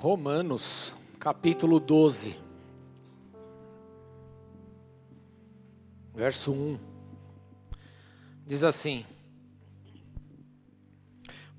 [0.00, 2.34] Romanos, capítulo 12,
[6.14, 6.78] verso 1.
[8.46, 9.04] Diz assim: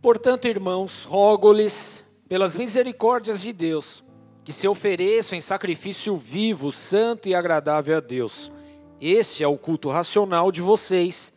[0.01, 4.03] Portanto, irmãos, rogo-lhes, pelas misericórdias de Deus,
[4.43, 8.51] que se ofereçam em sacrifício vivo, santo e agradável a Deus.
[8.99, 11.31] Este é o culto racional de vocês.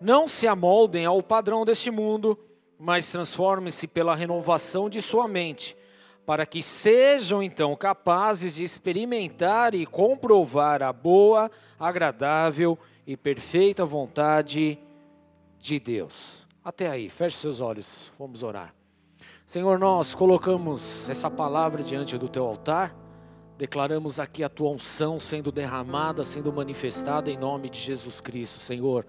[0.00, 2.36] Não se amoldem ao padrão deste mundo,
[2.76, 5.76] mas transformem-se pela renovação de sua mente,
[6.24, 14.78] para que sejam então capazes de experimentar e comprovar a boa, agradável e perfeita vontade
[15.58, 16.46] de Deus.
[16.64, 18.72] Até aí, feche seus olhos, vamos orar.
[19.44, 22.94] Senhor, nós colocamos essa palavra diante do teu altar,
[23.58, 29.04] declaramos aqui a tua unção sendo derramada, sendo manifestada em nome de Jesus Cristo, Senhor.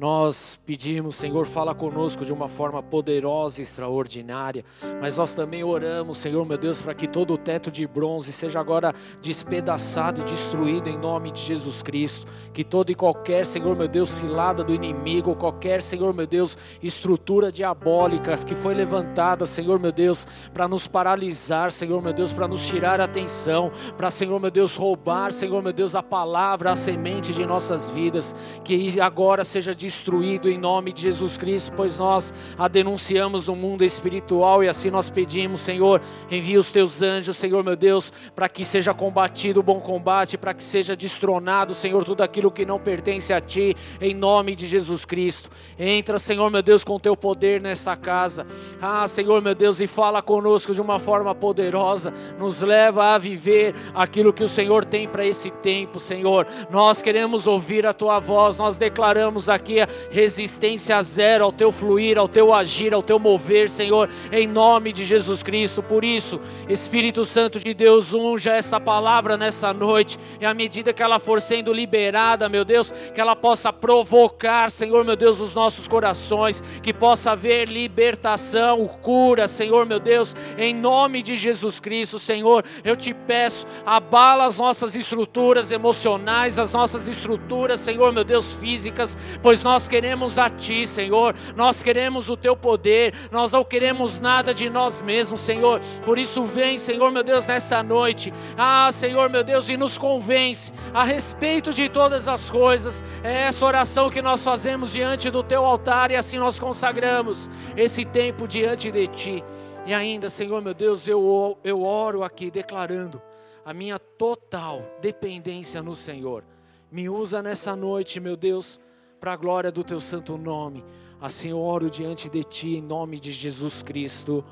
[0.00, 4.64] Nós pedimos, Senhor, fala conosco de uma forma poderosa e extraordinária,
[4.98, 8.58] mas nós também oramos, Senhor, meu Deus, para que todo o teto de bronze seja
[8.58, 13.86] agora despedaçado e destruído em nome de Jesus Cristo, que todo e qualquer, Senhor, meu
[13.86, 19.92] Deus, cilada do inimigo, qualquer, Senhor, meu Deus, estrutura diabólica que foi levantada, Senhor, meu
[19.92, 24.50] Deus, para nos paralisar, Senhor, meu Deus, para nos tirar a atenção, para, Senhor, meu
[24.50, 28.34] Deus, roubar, Senhor, meu Deus, a palavra, a semente de nossas vidas,
[28.64, 33.56] que agora seja destruído destruído em nome de Jesus Cristo, pois nós a denunciamos no
[33.56, 38.48] mundo espiritual e assim nós pedimos, Senhor, envia os teus anjos, Senhor meu Deus, para
[38.48, 42.78] que seja combatido o bom combate, para que seja destronado, Senhor, tudo aquilo que não
[42.78, 45.50] pertence a ti, em nome de Jesus Cristo.
[45.76, 48.46] Entra, Senhor meu Deus, com teu poder nessa casa.
[48.80, 53.74] Ah, Senhor meu Deus, e fala conosco de uma forma poderosa, nos leva a viver
[53.92, 56.46] aquilo que o Senhor tem para esse tempo, Senhor.
[56.70, 59.79] Nós queremos ouvir a tua voz, nós declaramos aqui
[60.10, 65.04] resistência zero ao teu fluir, ao teu agir, ao teu mover, Senhor, em nome de
[65.04, 65.82] Jesus Cristo.
[65.82, 71.02] Por isso, Espírito Santo de Deus, unja essa palavra nessa noite, e à medida que
[71.02, 75.86] ela for sendo liberada, meu Deus, que ela possa provocar, Senhor, meu Deus, os nossos
[75.86, 82.64] corações, que possa haver libertação, cura, Senhor, meu Deus, em nome de Jesus Cristo, Senhor,
[82.84, 89.16] eu te peço, abala as nossas estruturas emocionais, as nossas estruturas, Senhor, meu Deus, físicas,
[89.42, 94.20] pois nós nós queremos a Ti, Senhor, nós queremos o Teu poder, nós não queremos
[94.20, 95.80] nada de nós mesmos, Senhor.
[96.04, 100.70] Por isso, vem, Senhor, meu Deus, nessa noite, ah, Senhor, meu Deus, e nos convence
[100.92, 103.02] a respeito de todas as coisas.
[103.24, 108.04] É essa oração que nós fazemos diante do Teu altar e assim nós consagramos esse
[108.04, 109.44] tempo diante de Ti.
[109.86, 113.22] E ainda, Senhor, meu Deus, eu, eu oro aqui declarando
[113.64, 116.44] a minha total dependência no Senhor.
[116.92, 118.78] Me usa nessa noite, meu Deus
[119.20, 120.82] para a glória do teu santo nome.
[121.20, 124.42] Assim eu oro diante de ti em nome de Jesus Cristo.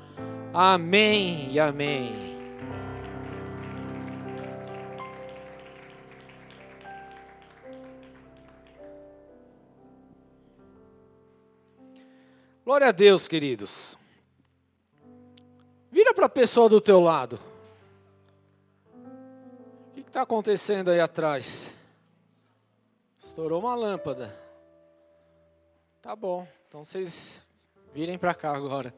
[0.53, 2.37] Amém e amém.
[12.63, 13.97] Glória a Deus, queridos.
[15.91, 17.39] Vira para a pessoa do teu lado.
[19.89, 21.73] O que está acontecendo aí atrás?
[23.17, 24.48] Estourou uma lâmpada.
[26.01, 27.45] Tá bom, então vocês
[27.93, 28.93] virem para cá agora.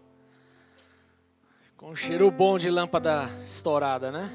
[1.76, 4.30] Com um cheiro bom de lâmpada estourada, né?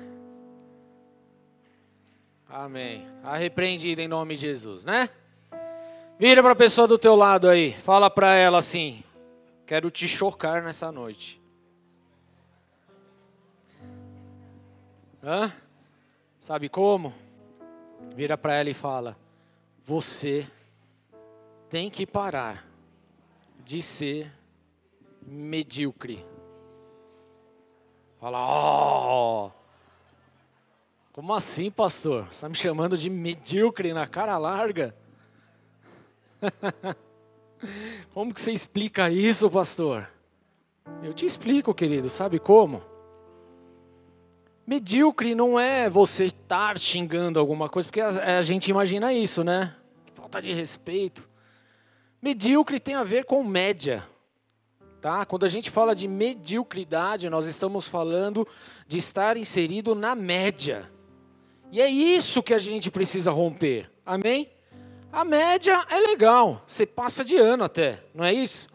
[2.49, 3.06] Amém.
[3.22, 5.09] Tá repreendido em nome de Jesus, né?
[6.19, 7.72] Vira para a pessoa do teu lado aí.
[7.72, 9.05] Fala para ela assim:
[9.65, 11.41] Quero te chocar nessa noite.
[15.22, 15.53] Hã?
[16.41, 17.15] Sabe como?
[18.16, 19.16] Vira para ela e fala:
[19.84, 20.50] Você
[21.76, 22.66] tem que parar
[23.62, 24.32] de ser
[25.20, 26.25] medíocre.
[28.19, 29.48] Fala, ó.
[29.48, 29.50] Oh,
[31.12, 32.28] como assim, pastor?
[32.28, 34.96] Você está me chamando de medíocre na cara larga?
[38.14, 40.08] como que você explica isso, pastor?
[41.02, 42.82] Eu te explico, querido, sabe como?
[44.67, 49.76] Medíocre não é você estar xingando alguma coisa, porque a, a gente imagina isso, né?
[50.14, 51.36] Falta de respeito.
[52.21, 54.05] Medíocre tem a ver com média.
[55.01, 55.25] Tá?
[55.25, 58.47] Quando a gente fala de mediocridade, nós estamos falando
[58.89, 60.91] de estar inserido na média.
[61.71, 63.91] E é isso que a gente precisa romper.
[64.05, 64.51] Amém?
[65.13, 68.69] A média é legal, você passa de ano até, não é isso?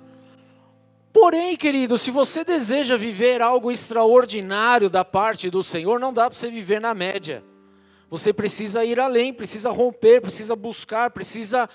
[1.14, 6.38] Porém, querido, se você deseja viver algo extraordinário da parte do Senhor, não dá para
[6.38, 7.44] você viver na média.
[8.10, 11.70] Você precisa ir além, precisa romper, precisa buscar, precisa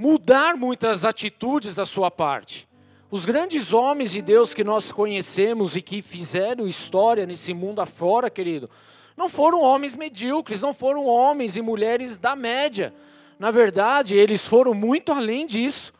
[0.00, 2.66] mudar muitas atitudes da sua parte.
[3.10, 8.30] Os grandes homens de Deus que nós conhecemos e que fizeram história nesse mundo afora,
[8.30, 8.70] querido,
[9.14, 12.94] não foram homens medíocres, não foram homens e mulheres da média.
[13.38, 15.92] Na verdade, eles foram muito além disso.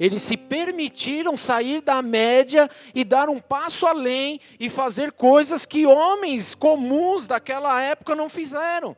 [0.00, 5.84] Eles se permitiram sair da média e dar um passo além e fazer coisas que
[5.84, 8.96] homens comuns daquela época não fizeram.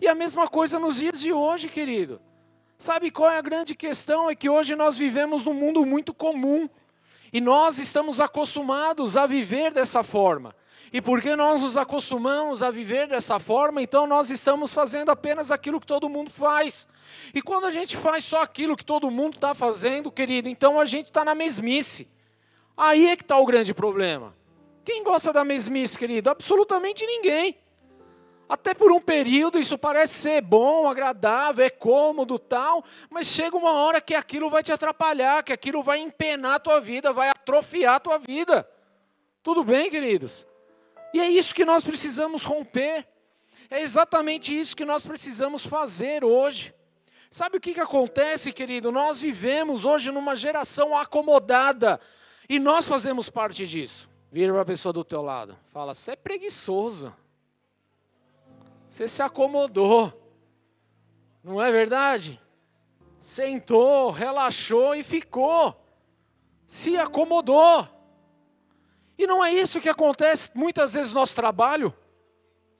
[0.00, 2.20] E a mesma coisa nos dias de hoje, querido.
[2.80, 4.30] Sabe qual é a grande questão?
[4.30, 6.66] É que hoje nós vivemos num mundo muito comum.
[7.30, 10.56] E nós estamos acostumados a viver dessa forma.
[10.90, 15.78] E porque nós nos acostumamos a viver dessa forma, então nós estamos fazendo apenas aquilo
[15.78, 16.88] que todo mundo faz.
[17.34, 20.86] E quando a gente faz só aquilo que todo mundo está fazendo, querido, então a
[20.86, 22.08] gente está na mesmice.
[22.74, 24.34] Aí é que está o grande problema.
[24.86, 26.30] Quem gosta da mesmice, querido?
[26.30, 27.58] Absolutamente ninguém.
[28.50, 33.74] Até por um período isso parece ser bom, agradável, é cômodo, tal, mas chega uma
[33.74, 37.94] hora que aquilo vai te atrapalhar, que aquilo vai empenar a tua vida, vai atrofiar
[37.94, 38.68] a tua vida.
[39.40, 40.44] Tudo bem, queridos?
[41.14, 43.06] E é isso que nós precisamos romper.
[43.70, 46.74] É exatamente isso que nós precisamos fazer hoje.
[47.30, 48.90] Sabe o que, que acontece, querido?
[48.90, 52.00] Nós vivemos hoje numa geração acomodada
[52.48, 54.10] e nós fazemos parte disso.
[54.32, 57.14] Vira para a pessoa do teu lado, fala: você é preguiçoso.
[58.90, 60.12] Você se acomodou.
[61.44, 62.40] Não é verdade?
[63.20, 65.80] Sentou, relaxou e ficou.
[66.66, 67.88] Se acomodou.
[69.16, 71.94] E não é isso que acontece muitas vezes no nosso trabalho?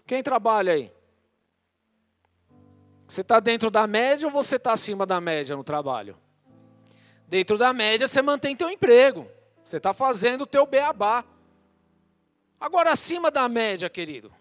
[0.05, 0.93] Quem trabalha aí?
[3.07, 6.19] Você está dentro da média ou você está acima da média no trabalho?
[7.29, 9.29] Dentro da média você mantém teu emprego.
[9.63, 11.25] Você está fazendo o teu beabá.
[12.59, 14.40] Agora acima da média, querido.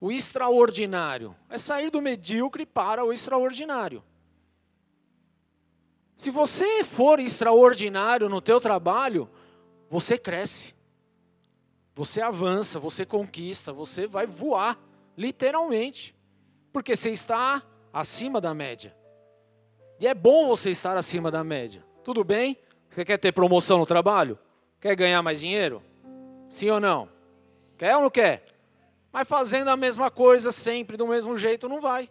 [0.00, 4.02] O extraordinário é sair do medíocre para o extraordinário.
[6.16, 9.28] Se você for extraordinário no teu trabalho,
[9.90, 10.74] você cresce.
[11.94, 14.78] Você avança, você conquista, você vai voar,
[15.16, 16.14] literalmente.
[16.72, 17.62] Porque você está
[17.92, 18.94] acima da média.
[20.00, 21.84] E é bom você estar acima da média.
[22.02, 22.58] Tudo bem?
[22.90, 24.38] Você quer ter promoção no trabalho?
[24.80, 25.82] Quer ganhar mais dinheiro?
[26.48, 27.08] Sim ou não?
[27.78, 28.53] Quer ou não quer?
[29.14, 32.10] Mas fazendo a mesma coisa sempre do mesmo jeito não vai.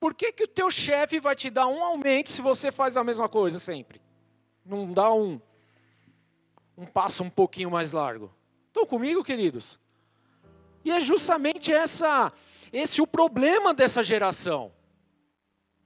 [0.00, 3.04] Por que, que o teu chefe vai te dar um aumento se você faz a
[3.04, 4.02] mesma coisa sempre?
[4.64, 5.40] Não dá um,
[6.76, 8.34] um passo um pouquinho mais largo.
[8.66, 9.78] Estão comigo, queridos?
[10.84, 12.32] E é justamente essa,
[12.72, 14.72] esse o problema dessa geração.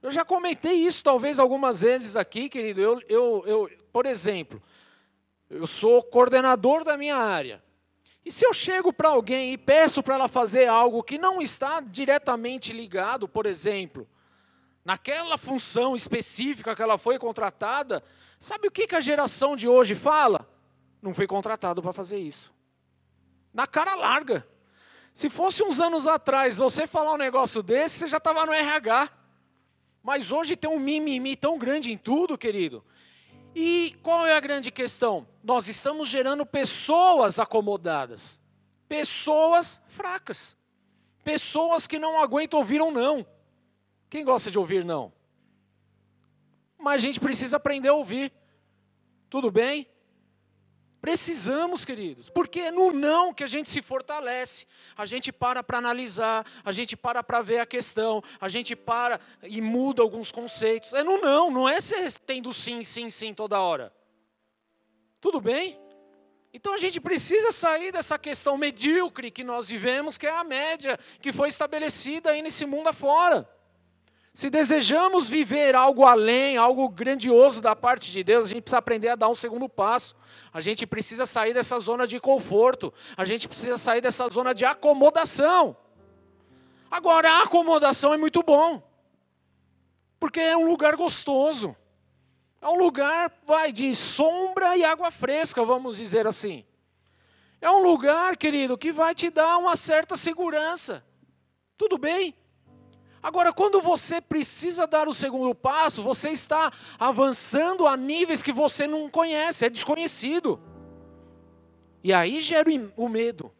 [0.01, 2.81] Eu já comentei isso talvez algumas vezes aqui, querido.
[2.81, 4.59] Eu, eu, eu, por exemplo,
[5.47, 7.61] eu sou coordenador da minha área.
[8.23, 11.79] E se eu chego para alguém e peço para ela fazer algo que não está
[11.81, 14.07] diretamente ligado, por exemplo,
[14.85, 18.03] naquela função específica que ela foi contratada,
[18.39, 20.47] sabe o que, que a geração de hoje fala?
[21.01, 22.53] Não foi contratado para fazer isso.
[23.53, 24.47] Na cara larga.
[25.13, 29.09] Se fosse uns anos atrás você falar um negócio desse, você já estava no RH.
[30.01, 32.83] Mas hoje tem um mimimi tão grande em tudo, querido,
[33.55, 35.27] e qual é a grande questão?
[35.43, 38.39] Nós estamos gerando pessoas acomodadas,
[38.87, 40.55] pessoas fracas,
[41.23, 43.25] pessoas que não aguentam ouvir um não.
[44.09, 45.11] Quem gosta de ouvir não?
[46.77, 48.31] Mas a gente precisa aprender a ouvir.
[49.29, 49.87] Tudo bem?
[51.01, 54.67] Precisamos, queridos, porque é no não que a gente se fortalece.
[54.95, 59.19] A gente para para analisar, a gente para para ver a questão, a gente para
[59.41, 60.93] e muda alguns conceitos.
[60.93, 63.91] É no não, não é você tendo sim, sim, sim toda hora.
[65.19, 65.79] Tudo bem?
[66.53, 70.99] Então a gente precisa sair dessa questão medíocre que nós vivemos, que é a média
[71.19, 73.49] que foi estabelecida aí nesse mundo afora.
[74.33, 79.09] Se desejamos viver algo além, algo grandioso da parte de Deus, a gente precisa aprender
[79.09, 80.15] a dar um segundo passo.
[80.53, 82.93] A gente precisa sair dessa zona de conforto.
[83.17, 85.75] A gente precisa sair dessa zona de acomodação.
[86.89, 88.81] Agora, a acomodação é muito bom.
[90.17, 91.75] Porque é um lugar gostoso.
[92.61, 96.63] É um lugar, vai, de sombra e água fresca, vamos dizer assim.
[97.59, 101.03] É um lugar, querido, que vai te dar uma certa segurança.
[101.77, 102.33] Tudo bem?
[103.23, 108.87] Agora, quando você precisa dar o segundo passo, você está avançando a níveis que você
[108.87, 110.59] não conhece, é desconhecido.
[112.03, 113.51] E aí gera o medo,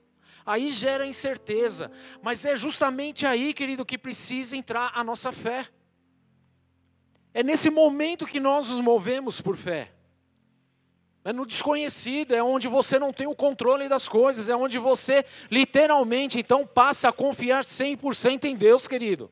[0.44, 1.91] aí gera a incerteza,
[2.24, 5.68] mas é justamente aí, querido, que precisa entrar a nossa fé.
[7.32, 9.91] É nesse momento que nós nos movemos por fé.
[11.24, 15.24] É no desconhecido, é onde você não tem o controle das coisas, é onde você
[15.51, 19.30] literalmente então passa a confiar 100% em Deus, querido.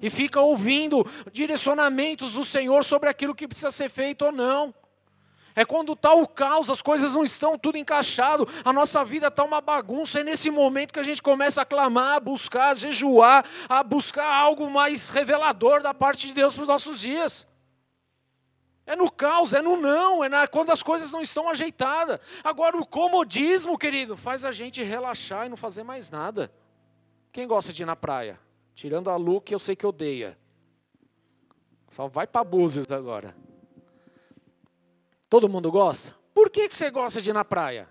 [0.00, 4.74] E fica ouvindo direcionamentos do Senhor sobre aquilo que precisa ser feito ou não.
[5.54, 9.42] É quando está o caos, as coisas não estão tudo encaixado, a nossa vida está
[9.44, 10.20] uma bagunça.
[10.20, 14.26] É nesse momento que a gente começa a clamar, a buscar, a jejuar, a buscar
[14.26, 17.46] algo mais revelador da parte de Deus para os nossos dias.
[18.86, 22.18] É no caos, é no não, é na, quando as coisas não estão ajeitadas.
[22.42, 26.50] Agora, o comodismo, querido, faz a gente relaxar e não fazer mais nada.
[27.32, 28.38] Quem gosta de ir na praia?
[28.74, 30.38] Tirando a Lu, que eu sei que odeia.
[31.88, 33.36] Só vai para Búzios agora.
[35.28, 36.14] Todo mundo gosta?
[36.32, 37.88] Por que, você gosta de ir na praia?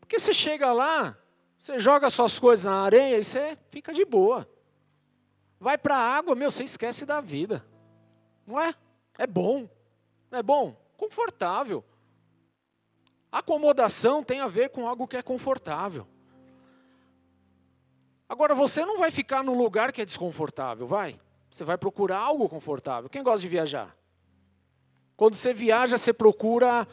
[0.00, 1.16] Porque você chega lá,
[1.58, 4.48] você joga suas coisas na areia e você fica de boa.
[5.58, 7.64] Vai para a água, meu, você esquece da vida.
[8.46, 8.74] Não é?
[9.16, 9.68] É bom.
[10.30, 10.76] Não é bom?
[10.96, 11.84] Confortável.
[13.32, 16.06] Acomodação tem a ver com algo que é confortável.
[18.28, 21.20] Agora, você não vai ficar num lugar que é desconfortável, vai?
[21.50, 23.10] Você vai procurar algo confortável.
[23.10, 23.96] Quem gosta de viajar?
[25.16, 26.88] Quando você viaja, você procura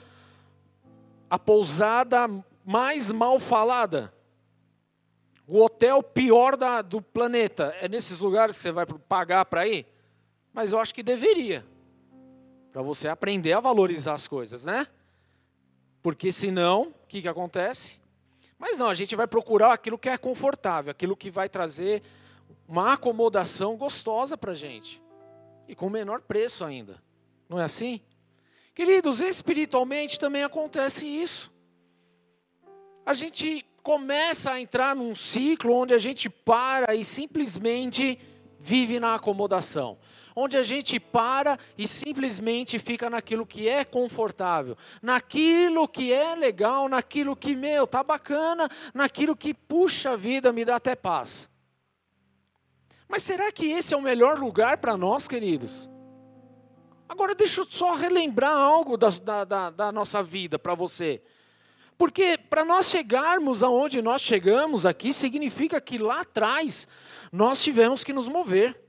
[1.30, 2.30] a pousada
[2.66, 4.14] mais mal falada.
[5.48, 7.76] O hotel pior da, do planeta.
[7.80, 9.86] É nesses lugares que você vai pagar para ir?
[10.54, 11.66] Mas eu acho que deveria.
[12.72, 14.86] Para você aprender a valorizar as coisas, né?
[16.02, 18.01] Porque senão, o que, que acontece?
[18.62, 22.04] Mas não, a gente vai procurar aquilo que é confortável, aquilo que vai trazer
[22.68, 25.02] uma acomodação gostosa para a gente.
[25.68, 27.02] E com menor preço ainda.
[27.50, 28.02] Não é assim?
[28.76, 31.52] Queridos, espiritualmente também acontece isso.
[33.04, 38.20] A gente começa a entrar num ciclo onde a gente para e simplesmente
[38.62, 39.98] vive na acomodação
[40.36, 46.88] onde a gente para e simplesmente fica naquilo que é confortável, naquilo que é legal,
[46.88, 51.50] naquilo que, meu, tá bacana, naquilo que puxa a vida, me dá até paz.
[53.08, 55.90] Mas será que esse é o melhor lugar para nós, queridos?
[57.10, 59.10] Agora deixa eu só relembrar algo da,
[59.44, 61.22] da, da, nossa vida para você.
[61.98, 66.88] Porque para nós chegarmos aonde nós chegamos aqui, significa que lá atrás
[67.32, 68.80] nós tivemos que nos mover.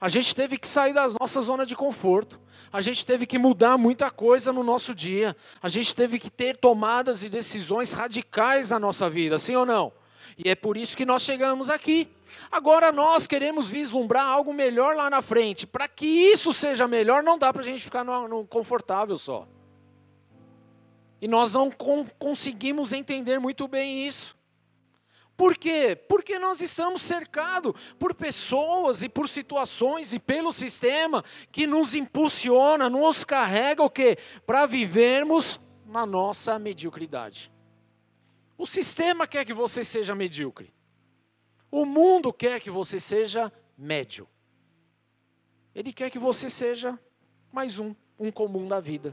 [0.00, 2.40] A gente teve que sair da nossa zona de conforto.
[2.72, 5.36] A gente teve que mudar muita coisa no nosso dia.
[5.62, 9.92] A gente teve que ter tomadas e decisões radicais na nossa vida, sim ou não?
[10.36, 12.08] E é por isso que nós chegamos aqui.
[12.50, 15.66] Agora nós queremos vislumbrar algo melhor lá na frente.
[15.66, 19.46] Para que isso seja melhor, não dá para a gente ficar no, no, confortável só.
[21.20, 21.70] E nós não
[22.18, 24.36] conseguimos entender muito bem isso.
[25.42, 25.96] Por quê?
[25.96, 32.88] Porque nós estamos cercados por pessoas e por situações e pelo sistema que nos impulsiona,
[32.88, 34.16] nos carrega o quê?
[34.46, 37.52] Para vivermos na nossa mediocridade.
[38.56, 40.72] O sistema quer que você seja medíocre.
[41.72, 44.28] O mundo quer que você seja médio.
[45.74, 46.96] Ele quer que você seja
[47.50, 49.12] mais um, um comum da vida.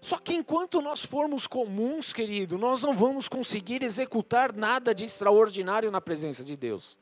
[0.00, 5.90] Só que enquanto nós formos comuns, querido, nós não vamos conseguir executar nada de extraordinário
[5.90, 6.96] na presença de Deus.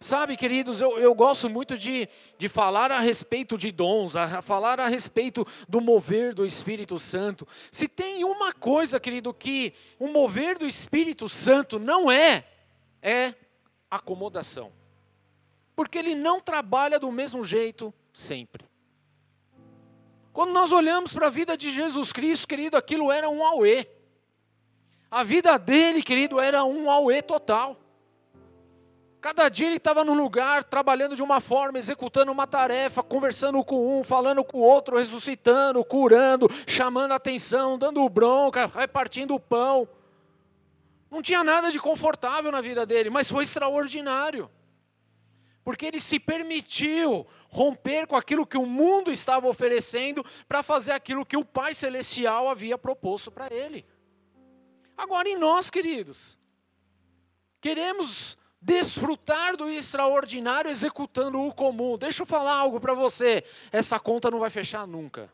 [0.00, 4.42] Sabe, queridos, eu, eu gosto muito de, de falar a respeito de dons, a, a
[4.42, 7.46] falar a respeito do mover do Espírito Santo.
[7.72, 12.44] Se tem uma coisa, querido, que o mover do Espírito Santo não é,
[13.02, 13.34] é
[13.90, 14.72] acomodação.
[15.74, 18.67] Porque ele não trabalha do mesmo jeito sempre.
[20.38, 23.88] Quando nós olhamos para a vida de Jesus Cristo, querido, aquilo era um auê.
[25.10, 27.76] A vida dele, querido, era um auê total.
[29.20, 33.98] Cada dia ele estava num lugar, trabalhando de uma forma, executando uma tarefa, conversando com
[33.98, 39.88] um, falando com o outro, ressuscitando, curando, chamando atenção, dando bronca, repartindo o pão.
[41.10, 44.48] Não tinha nada de confortável na vida dele, mas foi extraordinário.
[45.64, 51.26] Porque ele se permitiu romper com aquilo que o mundo estava oferecendo para fazer aquilo
[51.26, 53.84] que o Pai Celestial havia proposto para ele.
[54.96, 56.38] Agora, em nós, queridos,
[57.60, 61.96] queremos desfrutar do extraordinário executando o comum.
[61.96, 65.32] Deixa eu falar algo para você: essa conta não vai fechar nunca.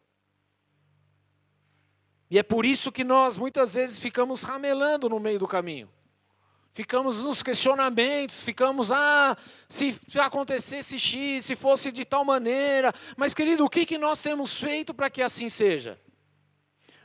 [2.31, 5.94] E é por isso que nós muitas vezes ficamos ramelando no meio do caminho
[6.75, 9.37] ficamos nos questionamentos, ficamos, ah,
[9.69, 12.93] se acontecesse X, se fosse de tal maneira.
[13.17, 15.99] Mas, querido, o que, que nós temos feito para que assim seja?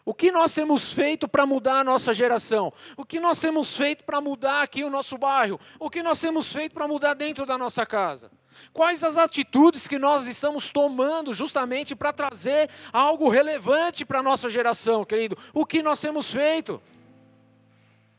[0.04, 2.74] O que nós temos feito para mudar a nossa geração?
[2.98, 5.60] O que nós temos feito para mudar aqui o nosso bairro?
[5.80, 8.32] O que nós temos feito para mudar dentro da nossa casa?
[8.74, 14.50] Quais as atitudes que nós estamos tomando justamente para trazer algo relevante para a nossa
[14.50, 15.38] geração, querido?
[15.54, 16.82] O que nós temos feito?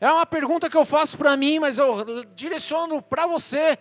[0.01, 3.79] É uma pergunta que eu faço para mim, mas eu direciono para você.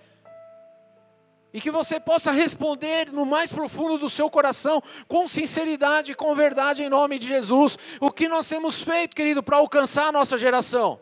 [1.53, 6.83] E que você possa responder no mais profundo do seu coração, com sinceridade com verdade,
[6.83, 7.77] em nome de Jesus.
[8.01, 10.99] O que nós temos feito, querido, para alcançar a nossa geração?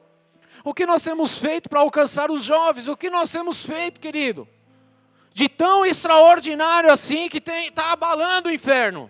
[0.63, 2.88] O que nós temos feito para alcançar os jovens?
[2.88, 4.47] O que nós temos feito, querido?
[5.33, 9.09] De tão extraordinário assim que está abalando o inferno.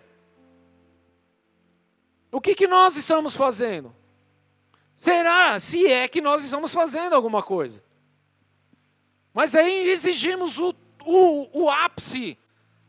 [2.32, 3.97] O que, que nós estamos fazendo?
[4.98, 7.82] Será, se é que nós estamos fazendo alguma coisa?
[9.34, 10.74] Mas aí exigimos o
[11.08, 12.38] o, o ápice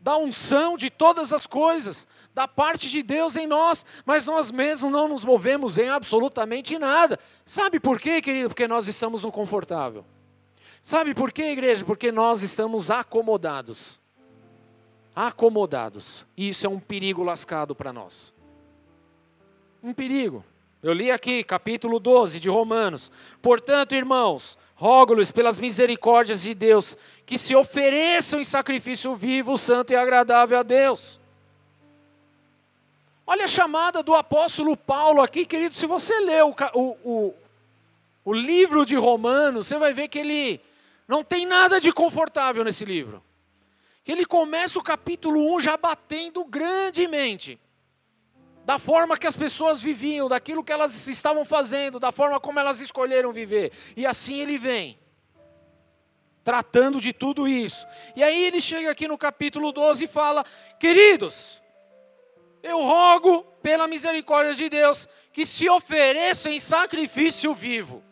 [0.01, 4.91] da unção de todas as coisas, da parte de Deus em nós, mas nós mesmos
[4.91, 7.19] não nos movemos em absolutamente nada.
[7.45, 8.49] Sabe por quê, querido?
[8.49, 10.05] Porque nós estamos no confortável.
[10.83, 11.85] Sabe por quê, igreja?
[11.85, 14.01] Porque nós estamos acomodados.
[15.15, 16.25] Acomodados.
[16.37, 18.33] E isso é um perigo lascado para nós.
[19.83, 20.45] Um perigo.
[20.81, 23.11] Eu li aqui, capítulo 12 de Romanos.
[23.43, 29.97] Portanto, irmãos, rogo-lhes pelas misericórdias de Deus que se ofereçam em sacrifício vivo, santo e
[29.97, 31.19] agradável a Deus.
[33.27, 35.75] Olha a chamada do apóstolo Paulo aqui, querido.
[35.75, 37.35] Se você ler o, o,
[38.25, 40.61] o livro de Romanos, você vai ver que ele
[41.09, 43.21] não tem nada de confortável nesse livro.
[44.05, 47.59] Que ele começa o capítulo 1 já batendo grandemente
[48.69, 52.81] da forma que as pessoas viviam, daquilo que elas estavam fazendo, da forma como elas
[52.81, 53.73] escolheram viver.
[53.97, 54.99] E assim ele vem,
[56.45, 57.87] tratando de tudo isso.
[58.15, 60.45] E aí ele chega aqui no capítulo 12 e fala:
[60.79, 61.63] Queridos,
[62.63, 68.05] eu rogo pela misericórdia de Deus que se ofereçam em sacrifício vivo.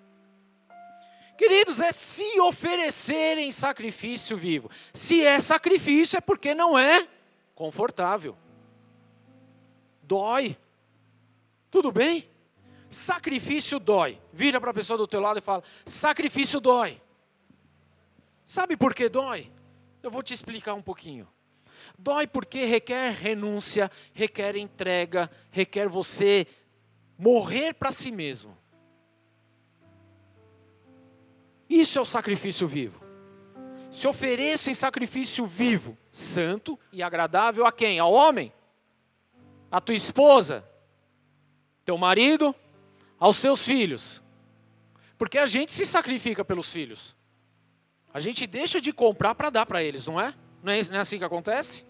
[1.36, 4.70] Queridos, é se oferecer em sacrifício vivo.
[4.94, 7.06] Se é sacrifício, é porque não é
[7.54, 8.34] confortável
[10.06, 10.56] dói.
[11.70, 12.28] Tudo bem?
[12.88, 14.20] Sacrifício dói.
[14.32, 17.00] Vira para a pessoa do teu lado e fala: sacrifício dói.
[18.44, 19.50] Sabe por que dói?
[20.02, 21.28] Eu vou te explicar um pouquinho.
[21.98, 26.46] Dói porque requer renúncia, requer entrega, requer você
[27.18, 28.57] morrer para si mesmo.
[31.68, 33.04] Isso é o sacrifício vivo.
[33.90, 37.98] Se ofereça em sacrifício vivo, santo e agradável a quem?
[37.98, 38.52] Ao homem?
[39.70, 40.64] A tua esposa,
[41.85, 42.55] teu marido,
[43.18, 44.22] aos teus filhos.
[45.18, 47.16] Porque a gente se sacrifica pelos filhos.
[48.12, 50.35] A gente deixa de comprar para dar para eles, não é?
[50.62, 51.85] Não é, não é assim que acontece?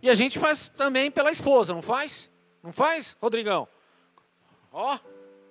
[0.00, 2.30] E a gente faz também pela esposa, não faz?
[2.62, 3.68] Não faz, Rodrigão?
[4.72, 4.98] Ó, oh,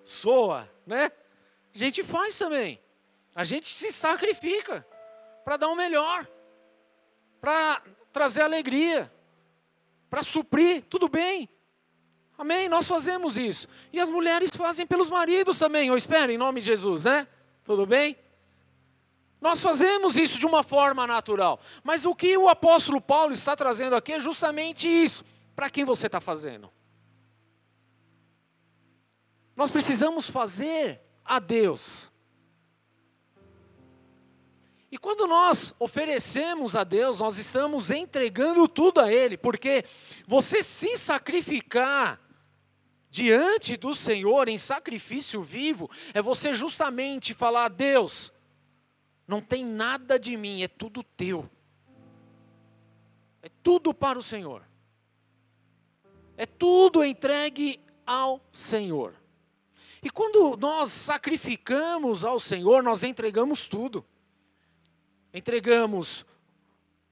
[0.04, 1.12] soa, né?
[1.74, 2.80] A gente faz também.
[3.34, 4.86] A gente se sacrifica
[5.46, 6.28] para dar o melhor,
[7.40, 9.12] para trazer alegria
[10.12, 11.48] para suprir, tudo bem.
[12.38, 12.68] Amém?
[12.68, 13.66] Nós fazemos isso.
[13.94, 17.26] E as mulheres fazem pelos maridos também, eu espero, em nome de Jesus, né?
[17.64, 18.18] Tudo bem?
[19.40, 21.62] Nós fazemos isso de uma forma natural.
[21.82, 25.24] Mas o que o apóstolo Paulo está trazendo aqui é justamente isso.
[25.56, 26.70] Para quem você está fazendo?
[29.56, 32.11] Nós precisamos fazer a Deus.
[34.92, 39.86] E quando nós oferecemos a Deus, nós estamos entregando tudo a Ele, porque
[40.28, 42.20] você se sacrificar
[43.10, 48.34] diante do Senhor em sacrifício vivo, é você justamente falar: Deus,
[49.26, 51.50] não tem nada de mim, é tudo teu,
[53.42, 54.62] é tudo para o Senhor,
[56.36, 59.16] é tudo entregue ao Senhor.
[60.04, 64.06] E quando nós sacrificamos ao Senhor, nós entregamos tudo.
[65.34, 66.26] Entregamos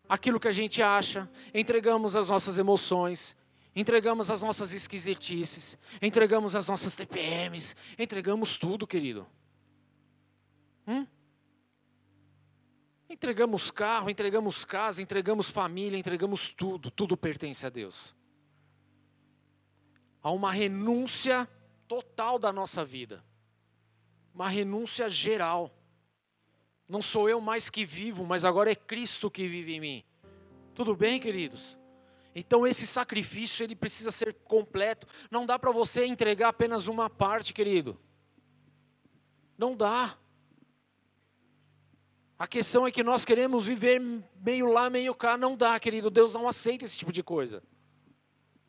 [0.08, 3.38] aquilo que a gente acha, entregamos as nossas emoções,
[3.76, 9.28] entregamos as nossas esquisitices, entregamos as nossas TPMs, entregamos tudo, querido.
[10.88, 11.06] Hum?
[13.08, 18.16] Entregamos carro, entregamos casa, entregamos família, entregamos tudo, tudo pertence a Deus.
[20.22, 21.48] Há uma renúncia
[21.88, 23.24] total da nossa vida,
[24.34, 25.76] uma renúncia geral.
[26.90, 30.04] Não sou eu mais que vivo, mas agora é Cristo que vive em mim.
[30.74, 31.78] Tudo bem, queridos?
[32.34, 35.06] Então esse sacrifício ele precisa ser completo.
[35.30, 37.96] Não dá para você entregar apenas uma parte, querido.
[39.56, 40.18] Não dá.
[42.40, 44.02] A questão é que nós queremos viver
[44.42, 45.38] meio lá, meio cá.
[45.38, 46.10] Não dá, querido.
[46.10, 47.62] Deus não aceita esse tipo de coisa.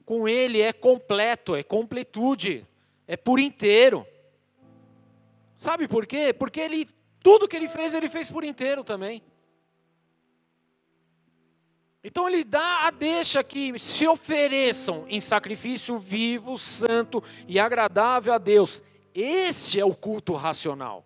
[0.05, 2.67] Com Ele é completo, é completude,
[3.07, 4.05] é por inteiro.
[5.57, 6.33] Sabe por quê?
[6.33, 6.89] Porque Ele
[7.23, 9.23] tudo que ele fez, ele fez por inteiro também.
[12.03, 18.39] Então ele dá a deixa que se ofereçam em sacrifício vivo, santo e agradável a
[18.39, 18.83] Deus.
[19.15, 21.05] Este é o culto racional.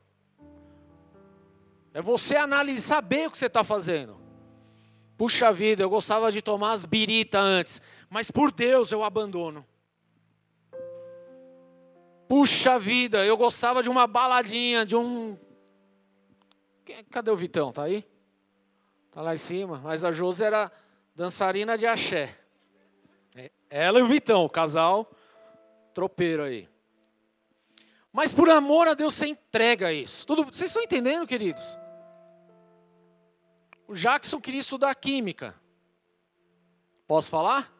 [1.92, 4.16] É você analisar, saber o que você está fazendo.
[5.16, 9.64] Puxa vida, eu gostava de tomar as birita antes, mas por Deus eu abandono.
[12.28, 15.38] Puxa vida, eu gostava de uma baladinha, de um.
[17.10, 17.72] Cadê o Vitão?
[17.72, 18.04] Tá aí?
[19.10, 19.80] Tá lá em cima.
[19.82, 20.70] Mas a Josi era
[21.14, 22.36] dançarina de axé.
[23.34, 25.10] É, ela e o Vitão, o casal
[25.94, 26.68] tropeiro aí.
[28.12, 30.26] Mas por amor a Deus você entrega isso.
[30.26, 31.78] Tudo, vocês estão entendendo, queridos?
[33.86, 35.54] O Jackson queria estudar química.
[37.06, 37.72] Posso falar?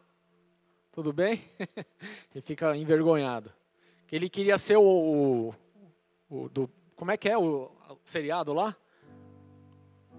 [0.92, 1.42] Tudo bem?
[2.34, 3.52] Ele fica envergonhado.
[4.10, 5.54] Ele queria ser o, o,
[6.28, 8.76] o do, como é que é o, o seriado lá?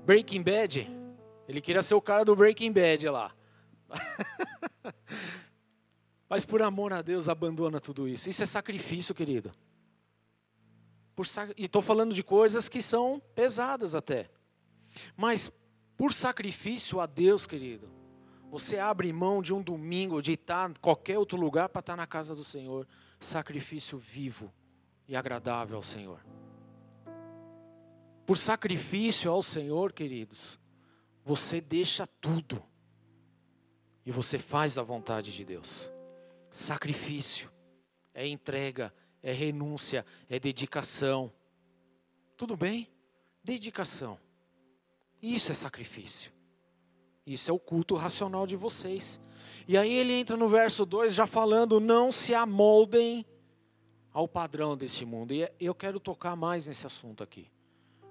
[0.05, 0.87] Breaking Bad.
[1.47, 3.35] Ele queria ser o cara do Breaking Bad lá.
[6.29, 8.29] Mas por amor a Deus abandona tudo isso.
[8.29, 9.51] Isso é sacrifício, querido.
[11.15, 11.25] Por,
[11.57, 14.29] e estou falando de coisas que são pesadas até.
[15.15, 15.51] Mas
[15.97, 17.89] por sacrifício a Deus, querido,
[18.51, 22.05] você abre mão de um domingo, de estar em qualquer outro lugar para estar na
[22.05, 22.87] casa do Senhor.
[23.19, 24.53] Sacrifício vivo
[25.07, 26.19] e agradável ao Senhor.
[28.25, 30.59] Por sacrifício ao Senhor, queridos,
[31.23, 32.61] você deixa tudo
[34.05, 35.89] e você faz a vontade de Deus.
[36.49, 37.51] Sacrifício
[38.13, 41.31] é entrega, é renúncia, é dedicação.
[42.35, 42.89] Tudo bem?
[43.43, 44.19] Dedicação.
[45.21, 46.31] Isso é sacrifício.
[47.25, 49.19] Isso é o culto racional de vocês.
[49.67, 53.25] E aí ele entra no verso 2 já falando: não se amoldem
[54.11, 55.33] ao padrão desse mundo.
[55.33, 57.54] E eu quero tocar mais nesse assunto aqui.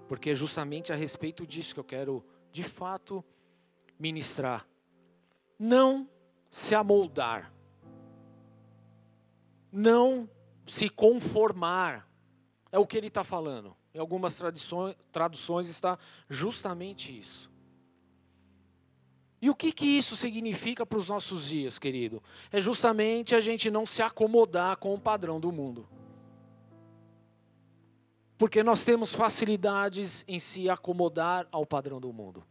[0.07, 3.23] Porque é justamente a respeito disso que eu quero, de fato,
[3.99, 4.67] ministrar.
[5.57, 6.09] Não
[6.51, 7.51] se amoldar.
[9.71, 10.29] Não
[10.65, 12.09] se conformar.
[12.71, 13.75] É o que ele está falando.
[13.93, 14.41] Em algumas
[15.11, 15.97] traduções está
[16.29, 17.49] justamente isso.
[19.41, 22.21] E o que, que isso significa para os nossos dias, querido?
[22.51, 25.87] É justamente a gente não se acomodar com o padrão do mundo.
[28.37, 32.43] Porque nós temos facilidades em se acomodar ao padrão do mundo,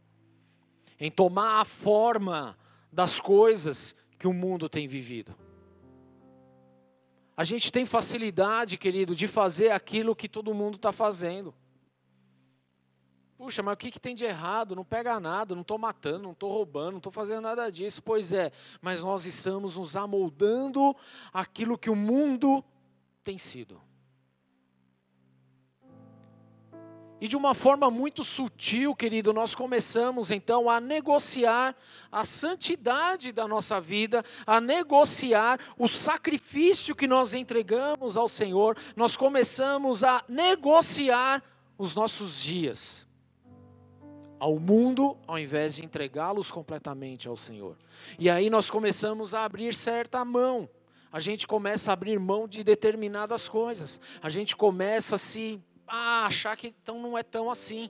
[0.99, 2.57] em tomar a forma
[2.91, 5.35] das coisas que o mundo tem vivido.
[7.37, 11.53] A gente tem facilidade, querido, de fazer aquilo que todo mundo está fazendo.
[13.37, 14.75] Puxa, mas o que, que tem de errado?
[14.75, 18.01] Não pega nada, não estou matando, não estou roubando, não estou fazendo nada disso.
[18.01, 20.95] Pois é, mas nós estamos nos amoldando
[21.33, 22.63] aquilo que o mundo
[23.21, 23.81] tem sido.
[27.19, 31.73] E de uma forma muito sutil, querido, nós começamos então a negociar
[32.11, 39.15] a santidade da nossa vida, a negociar o sacrifício que nós entregamos ao Senhor, nós
[39.15, 41.41] começamos a negociar
[41.77, 43.05] os nossos dias
[44.37, 47.77] ao mundo, ao invés de entregá-los completamente ao Senhor.
[48.19, 50.69] E aí nós começamos a abrir certa mão,
[51.11, 56.25] a gente começa a abrir mão de determinadas coisas, a gente começa a se a
[56.25, 57.89] achar que então não é tão assim.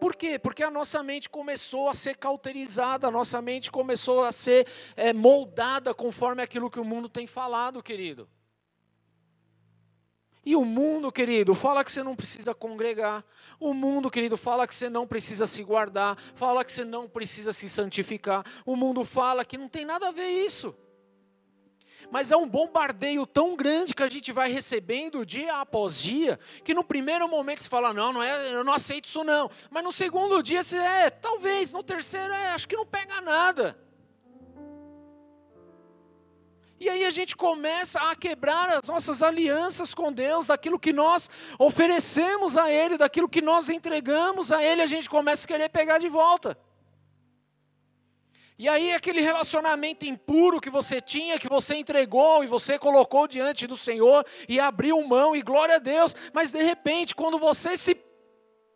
[0.00, 0.38] Por quê?
[0.38, 5.12] Porque a nossa mente começou a ser cauterizada, a nossa mente começou a ser é,
[5.12, 8.28] moldada conforme aquilo que o mundo tem falado, querido.
[10.46, 13.24] E o mundo, querido, fala que você não precisa congregar.
[13.58, 16.18] O mundo, querido, fala que você não precisa se guardar.
[16.34, 18.44] Fala que você não precisa se santificar.
[18.66, 20.76] O mundo fala que não tem nada a ver isso
[22.10, 26.74] mas é um bombardeio tão grande que a gente vai recebendo dia após dia, que
[26.74, 29.50] no primeiro momento você fala, não, não é, eu não aceito isso não.
[29.70, 33.76] Mas no segundo dia você é, talvez, no terceiro é, acho que não pega nada.
[36.78, 41.30] E aí a gente começa a quebrar as nossas alianças com Deus, daquilo que nós
[41.58, 45.98] oferecemos a Ele, daquilo que nós entregamos a Ele, a gente começa a querer pegar
[45.98, 46.58] de volta.
[48.56, 53.66] E aí aquele relacionamento impuro que você tinha, que você entregou e você colocou diante
[53.66, 57.96] do Senhor e abriu mão e glória a Deus, mas de repente quando você se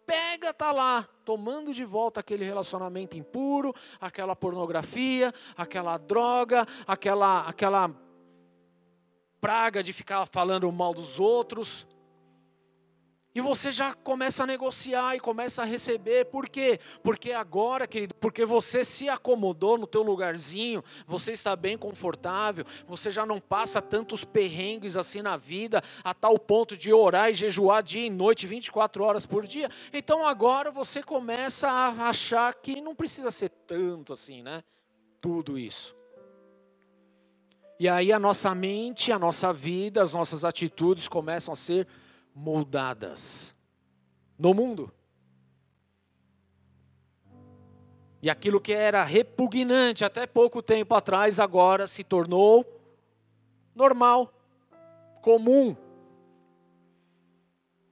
[0.04, 7.90] pega tá lá tomando de volta aquele relacionamento impuro, aquela pornografia, aquela droga, aquela aquela
[9.40, 11.86] praga de ficar falando mal dos outros,
[13.38, 16.24] e você já começa a negociar e começa a receber.
[16.24, 16.80] Por quê?
[17.04, 23.12] Porque agora, querido, porque você se acomodou no teu lugarzinho, você está bem confortável, você
[23.12, 27.80] já não passa tantos perrengues assim na vida, a tal ponto de orar e jejuar
[27.80, 29.70] dia e noite, 24 horas por dia.
[29.92, 34.64] Então agora você começa a achar que não precisa ser tanto assim, né?
[35.20, 35.94] Tudo isso.
[37.78, 41.86] E aí a nossa mente, a nossa vida, as nossas atitudes começam a ser
[42.34, 43.54] moldadas
[44.38, 44.92] no mundo.
[48.20, 52.66] E aquilo que era repugnante até pouco tempo atrás, agora se tornou
[53.74, 54.32] normal,
[55.22, 55.76] comum.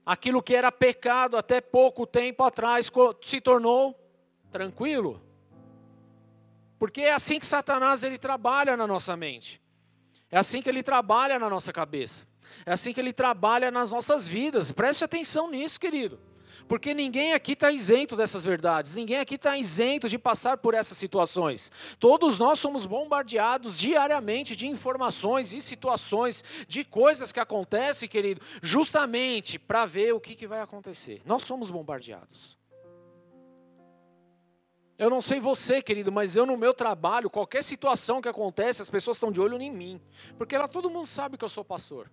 [0.05, 2.91] Aquilo que era pecado até pouco tempo atrás
[3.23, 3.95] se tornou
[4.51, 5.23] tranquilo.
[6.79, 9.61] Porque é assim que Satanás ele trabalha na nossa mente.
[10.31, 12.27] É assim que ele trabalha na nossa cabeça.
[12.65, 14.73] É assim que ele trabalha nas nossas vidas.
[14.73, 16.19] Preste atenção nisso, querido.
[16.69, 20.99] Porque ninguém aqui está isento dessas verdades, ninguém aqui está isento de passar por essas
[20.99, 21.71] situações.
[21.99, 29.59] Todos nós somos bombardeados diariamente de informações e situações, de coisas que acontecem, querido, justamente
[29.59, 31.23] para ver o que, que vai acontecer.
[31.25, 32.57] Nós somos bombardeados.
[34.99, 38.89] Eu não sei você, querido, mas eu no meu trabalho, qualquer situação que acontece, as
[38.89, 40.01] pessoas estão de olho em mim.
[40.39, 42.11] Porque lá todo mundo sabe que eu sou pastor.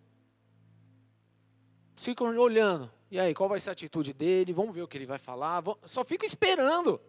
[2.03, 2.91] Ficam olhando.
[3.09, 4.51] E aí, qual vai ser a atitude dele?
[4.51, 5.63] Vamos ver o que ele vai falar.
[5.85, 6.99] Só fico esperando.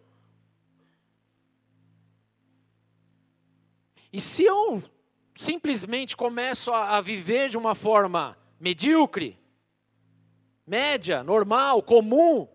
[4.12, 4.80] E se eu
[5.34, 9.36] simplesmente começo a, viver de uma forma medíocre,
[10.64, 12.46] média, normal, comum,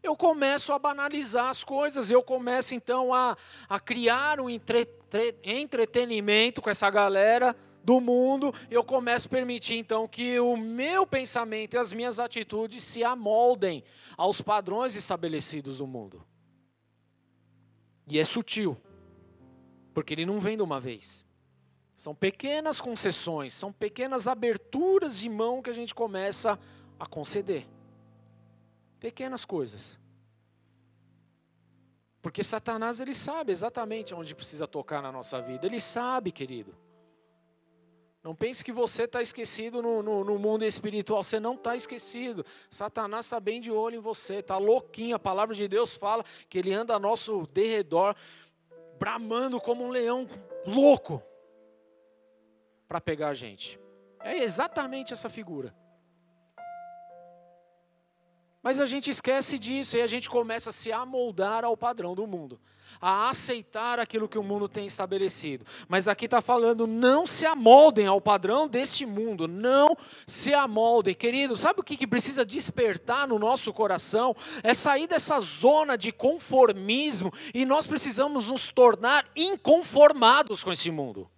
[0.00, 3.36] eu começo a banalizar as coisas, eu começo então a,
[3.68, 4.86] a criar um entre,
[5.42, 11.74] entretenimento com essa galera do mundo, eu começo a permitir então que o meu pensamento
[11.74, 13.84] e as minhas atitudes se amoldem
[14.16, 16.24] aos padrões estabelecidos do mundo.
[18.06, 18.76] E é sutil,
[19.92, 21.24] porque ele não vem de uma vez.
[21.94, 26.58] São pequenas concessões, são pequenas aberturas de mão que a gente começa
[26.98, 27.66] a conceder.
[28.98, 30.00] Pequenas coisas.
[32.22, 35.66] Porque Satanás ele sabe exatamente onde precisa tocar na nossa vida.
[35.66, 36.74] Ele sabe, querido.
[38.24, 41.22] Não pense que você está esquecido no, no, no, mundo espiritual.
[41.22, 42.44] Você não está esquecido.
[42.70, 44.36] Satanás está bem de olho em você.
[44.36, 45.14] Está louquinho.
[45.14, 48.16] A palavra de Deus fala que ele anda a nosso derredor,
[48.98, 50.26] bramando como um leão
[50.64, 51.22] louco
[52.88, 53.78] para pegar a gente.
[54.20, 55.74] É exatamente essa figura.
[58.64, 62.26] Mas a gente esquece disso e a gente começa a se amoldar ao padrão do
[62.26, 62.58] mundo
[63.00, 65.66] a aceitar aquilo que o mundo tem estabelecido.
[65.88, 69.96] Mas aqui está falando, não se amoldem ao padrão deste mundo, não
[70.26, 71.14] se amoldem.
[71.14, 74.34] Querido, sabe o que, que precisa despertar no nosso coração?
[74.62, 81.28] É sair dessa zona de conformismo e nós precisamos nos tornar inconformados com esse mundo.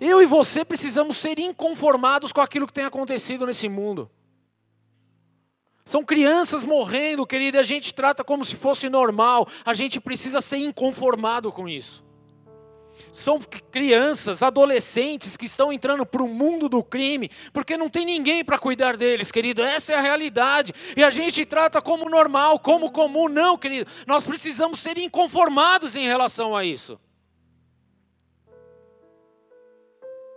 [0.00, 4.10] Eu e você precisamos ser inconformados com aquilo que tem acontecido nesse mundo.
[5.84, 9.46] São crianças morrendo, querido, e a gente trata como se fosse normal.
[9.64, 12.02] A gente precisa ser inconformado com isso.
[13.12, 13.38] São
[13.70, 18.58] crianças, adolescentes que estão entrando para o mundo do crime, porque não tem ninguém para
[18.58, 19.62] cuidar deles, querido.
[19.62, 20.72] Essa é a realidade.
[20.96, 23.28] E a gente trata como normal, como comum.
[23.28, 23.90] Não, querido.
[24.06, 26.98] Nós precisamos ser inconformados em relação a isso.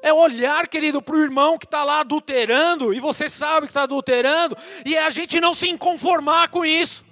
[0.08, 3.84] É olhar, querido, para o irmão que está lá adulterando, e você sabe que está
[3.84, 7.04] adulterando, e é a gente não se inconformar com isso.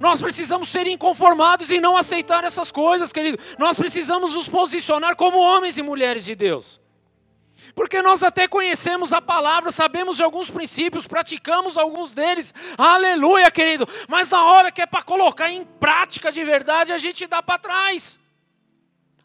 [0.00, 3.38] Nós precisamos ser inconformados e não aceitar essas coisas, querido.
[3.56, 6.80] Nós precisamos nos posicionar como homens e mulheres de Deus.
[7.72, 13.88] Porque nós até conhecemos a palavra, sabemos de alguns princípios, praticamos alguns deles, aleluia, querido.
[14.08, 17.58] Mas na hora que é para colocar em prática de verdade, a gente dá para
[17.58, 18.23] trás.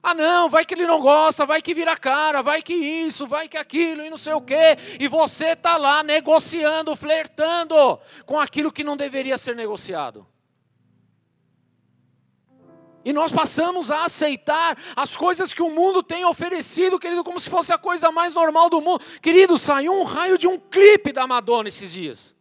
[0.01, 3.49] Ah, não, vai que ele não gosta, vai que vira cara, vai que isso, vai
[3.49, 4.77] que aquilo e não sei o quê.
[4.97, 10.25] E você está lá negociando, flertando com aquilo que não deveria ser negociado.
[13.03, 17.49] E nós passamos a aceitar as coisas que o mundo tem oferecido, querido, como se
[17.49, 19.03] fosse a coisa mais normal do mundo.
[19.21, 22.35] Querido, saiu um raio de um clipe da Madonna esses dias.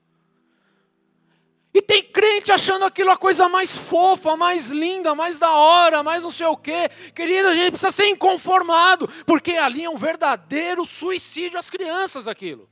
[1.79, 6.25] E tem crente achando aquilo a coisa mais fofa, mais linda, mais da hora, mais
[6.25, 6.88] não sei o quê.
[7.14, 12.69] Querido, a gente precisa ser inconformado, porque ali é um verdadeiro suicídio às crianças aquilo.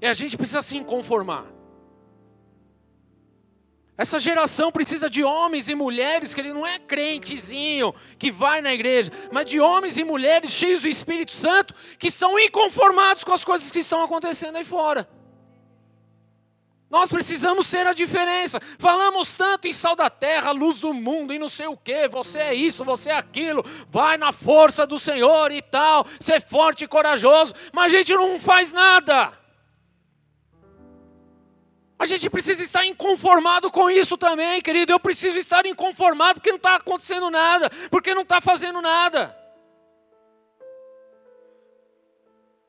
[0.00, 1.46] E a gente precisa se inconformar.
[3.96, 8.74] Essa geração precisa de homens e mulheres, que ele não é crentezinho que vai na
[8.74, 13.44] igreja, mas de homens e mulheres cheios do Espírito Santo que são inconformados com as
[13.44, 15.08] coisas que estão acontecendo aí fora.
[16.90, 18.60] Nós precisamos ser a diferença.
[18.76, 22.08] Falamos tanto em sal da terra, luz do mundo e não sei o que.
[22.08, 23.64] Você é isso, você é aquilo.
[23.88, 26.04] Vai na força do Senhor e tal.
[26.18, 27.54] Ser forte e corajoso.
[27.72, 29.32] Mas a gente não faz nada.
[31.96, 34.90] A gente precisa estar inconformado com isso também, querido.
[34.90, 39.39] Eu preciso estar inconformado porque não está acontecendo nada, porque não está fazendo nada.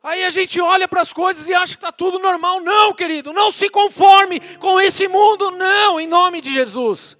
[0.04, 2.60] Aí a gente olha para as coisas e acha que está tudo normal.
[2.60, 7.18] Não, querido, não se conforme com esse mundo, não, em nome de Jesus.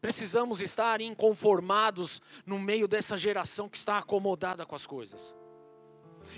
[0.00, 5.34] precisamos estar inconformados no meio dessa geração que está acomodada com as coisas.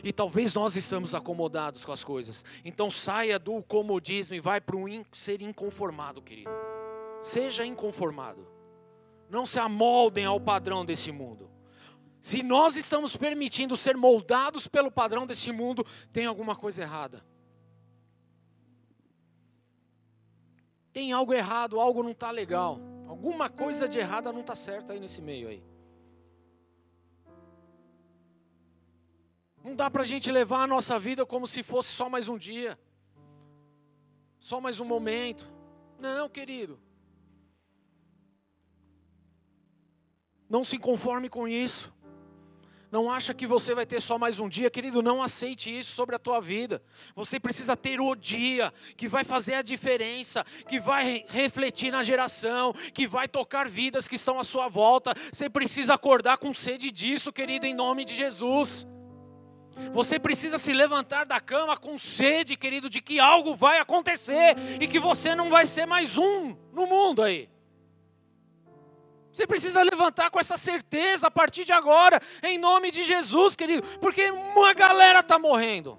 [0.03, 2.45] E talvez nós estamos acomodados com as coisas.
[2.65, 6.51] Então saia do comodismo e vai para o in, ser inconformado, querido.
[7.21, 8.47] Seja inconformado.
[9.29, 11.51] Não se amoldem ao padrão desse mundo.
[12.21, 17.25] Se nós estamos permitindo ser moldados pelo padrão desse mundo, tem alguma coisa errada.
[20.93, 22.81] Tem algo errado, algo não está legal.
[23.07, 25.63] Alguma coisa de errada não está certa aí nesse meio aí.
[29.63, 32.39] Não dá para a gente levar a nossa vida como se fosse só mais um
[32.39, 32.79] dia,
[34.39, 35.51] só mais um momento.
[35.99, 36.81] Não, querido.
[40.49, 41.93] Não se conforme com isso.
[42.91, 46.17] Não acha que você vai ter só mais um dia, querido, não aceite isso sobre
[46.17, 46.83] a tua vida.
[47.15, 52.73] Você precisa ter o dia que vai fazer a diferença, que vai refletir na geração,
[52.95, 55.13] que vai tocar vidas que estão à sua volta.
[55.31, 58.87] Você precisa acordar com sede disso, querido, em nome de Jesus.
[59.93, 64.89] Você precisa se levantar da cama com sede, querido, de que algo vai acontecer e
[64.89, 67.51] que você não vai ser mais um no mundo aí.
[69.39, 73.87] Você precisa levantar com essa certeza a partir de agora, em nome de Jesus, querido,
[74.01, 75.97] porque uma galera está morrendo.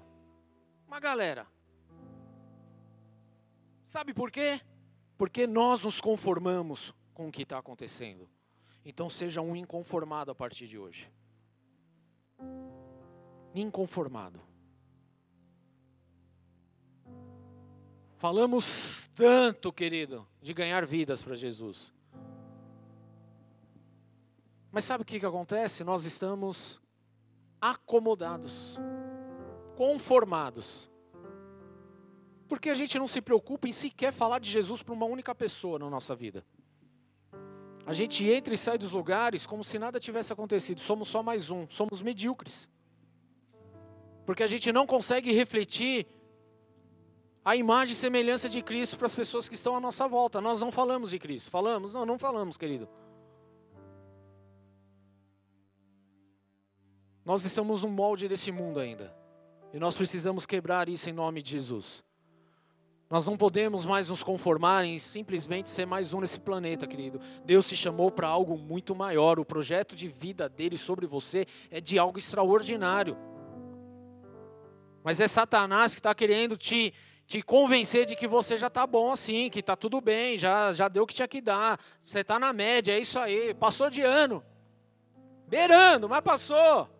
[0.86, 1.46] Uma galera.
[3.82, 4.60] Sabe por quê?
[5.16, 8.28] Porque nós nos conformamos com o que está acontecendo.
[8.84, 11.10] Então seja um inconformado a partir de hoje
[13.54, 14.38] inconformado.
[18.18, 21.90] Falamos tanto, querido, de ganhar vidas para Jesus.
[24.70, 25.82] Mas sabe o que, que acontece?
[25.82, 26.80] Nós estamos
[27.60, 28.78] acomodados,
[29.76, 30.90] conformados.
[32.48, 35.78] Porque a gente não se preocupa em sequer falar de Jesus para uma única pessoa
[35.78, 36.44] na nossa vida.
[37.86, 40.80] A gente entra e sai dos lugares como se nada tivesse acontecido.
[40.80, 42.68] Somos só mais um, somos medíocres
[44.30, 46.06] porque a gente não consegue refletir
[47.44, 50.40] a imagem e semelhança de Cristo para as pessoas que estão à nossa volta.
[50.40, 51.50] Nós não falamos de Cristo.
[51.50, 51.92] Falamos?
[51.92, 52.88] Não, não falamos, querido.
[57.30, 59.14] Nós estamos no molde desse mundo ainda.
[59.72, 62.02] E nós precisamos quebrar isso em nome de Jesus.
[63.08, 67.20] Nós não podemos mais nos conformar em simplesmente ser mais um nesse planeta, querido.
[67.44, 69.38] Deus te chamou para algo muito maior.
[69.38, 73.16] O projeto de vida dele sobre você é de algo extraordinário.
[75.04, 76.92] Mas é Satanás que está querendo te,
[77.28, 80.88] te convencer de que você já está bom assim, que está tudo bem, já, já
[80.88, 84.02] deu o que tinha que dar, você está na média, é isso aí, passou de
[84.02, 84.44] ano.
[85.46, 86.98] Beirando, mas passou.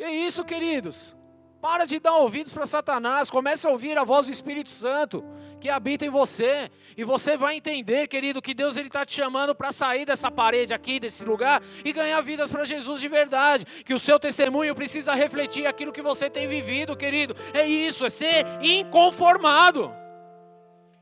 [0.00, 1.14] Que isso, queridos?
[1.60, 5.22] Para de dar ouvidos para Satanás, comece a ouvir a voz do Espírito Santo
[5.60, 9.54] que habita em você, e você vai entender, querido, que Deus ele está te chamando
[9.54, 13.66] para sair dessa parede aqui, desse lugar, e ganhar vidas para Jesus de verdade.
[13.84, 17.36] Que o seu testemunho precisa refletir aquilo que você tem vivido, querido.
[17.52, 19.99] É isso, é ser inconformado.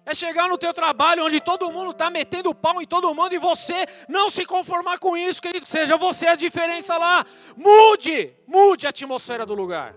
[0.08, 3.38] É chegar no teu trabalho onde todo mundo está metendo pau em todo mundo e
[3.38, 5.66] você não se conformar com isso, querido.
[5.66, 7.26] Seja você a diferença lá.
[7.54, 9.94] Mude, mude a atmosfera do lugar.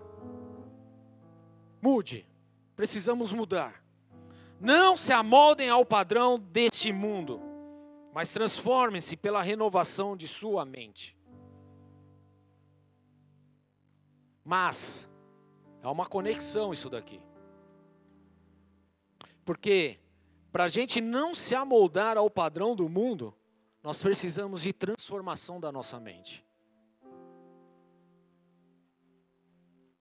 [1.82, 2.28] Mude.
[2.76, 3.82] Precisamos mudar.
[4.60, 7.42] Não se amoldem ao padrão deste mundo,
[8.14, 11.18] mas transformem-se pela renovação de sua mente.
[14.44, 15.10] Mas
[15.82, 17.22] é uma conexão isso daqui.
[19.46, 20.01] Porque
[20.52, 23.34] para a gente não se amoldar ao padrão do mundo,
[23.82, 26.46] nós precisamos de transformação da nossa mente.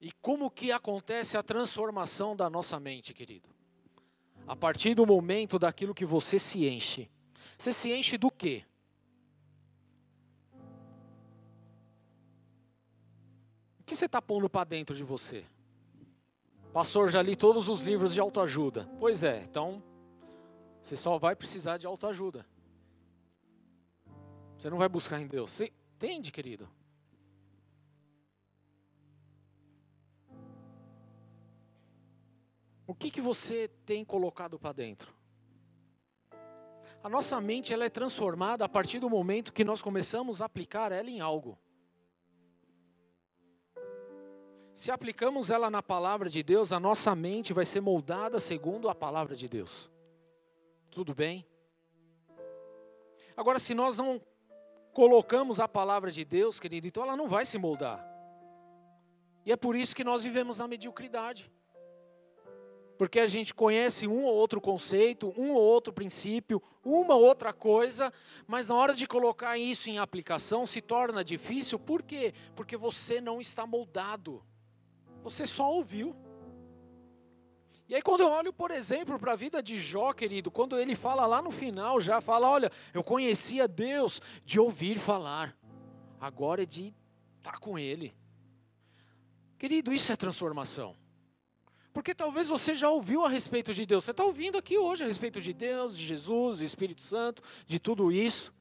[0.00, 3.48] E como que acontece a transformação da nossa mente, querido?
[4.46, 7.08] A partir do momento daquilo que você se enche.
[7.56, 8.64] Você se enche do quê?
[13.78, 15.44] O que você está pondo para dentro de você?
[16.72, 18.88] Pastor, já li todos os livros de autoajuda.
[18.98, 19.82] Pois é, então
[20.82, 22.46] você só vai precisar de autoajuda.
[24.56, 25.50] Você não vai buscar em Deus.
[25.50, 26.68] Você entende, querido?
[32.86, 35.14] O que, que você tem colocado para dentro?
[37.02, 40.92] A nossa mente ela é transformada a partir do momento que nós começamos a aplicar
[40.92, 41.58] ela em algo.
[44.74, 48.94] Se aplicamos ela na palavra de Deus, a nossa mente vai ser moldada segundo a
[48.94, 49.90] palavra de Deus.
[50.90, 51.46] Tudo bem?
[53.36, 54.20] Agora, se nós não
[54.92, 58.04] colocamos a palavra de Deus, querido, então ela não vai se moldar.
[59.46, 61.50] E é por isso que nós vivemos na mediocridade.
[63.00, 67.50] porque a gente conhece um ou outro conceito, um ou outro princípio, uma ou outra
[67.50, 68.12] coisa,
[68.46, 71.78] mas na hora de colocar isso em aplicação se torna difícil.
[71.78, 72.34] Por quê?
[72.54, 74.44] Porque você não está moldado.
[75.22, 76.14] Você só ouviu.
[77.90, 80.94] E aí, quando eu olho, por exemplo, para a vida de Jó, querido, quando ele
[80.94, 85.58] fala lá no final, já fala: Olha, eu conhecia Deus de ouvir falar,
[86.20, 86.94] agora é de
[87.38, 88.14] estar com Ele.
[89.58, 90.94] Querido, isso é transformação.
[91.92, 94.04] Porque talvez você já ouviu a respeito de Deus.
[94.04, 97.80] Você está ouvindo aqui hoje a respeito de Deus, de Jesus, do Espírito Santo, de
[97.80, 98.54] tudo isso.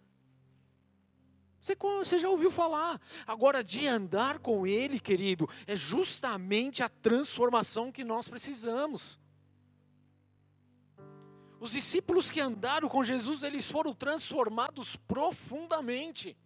[1.61, 2.99] Você, você já ouviu falar.
[3.27, 9.19] Agora, de andar com Ele, querido, é justamente a transformação que nós precisamos.
[11.59, 16.37] Os discípulos que andaram com Jesus, eles foram transformados profundamente.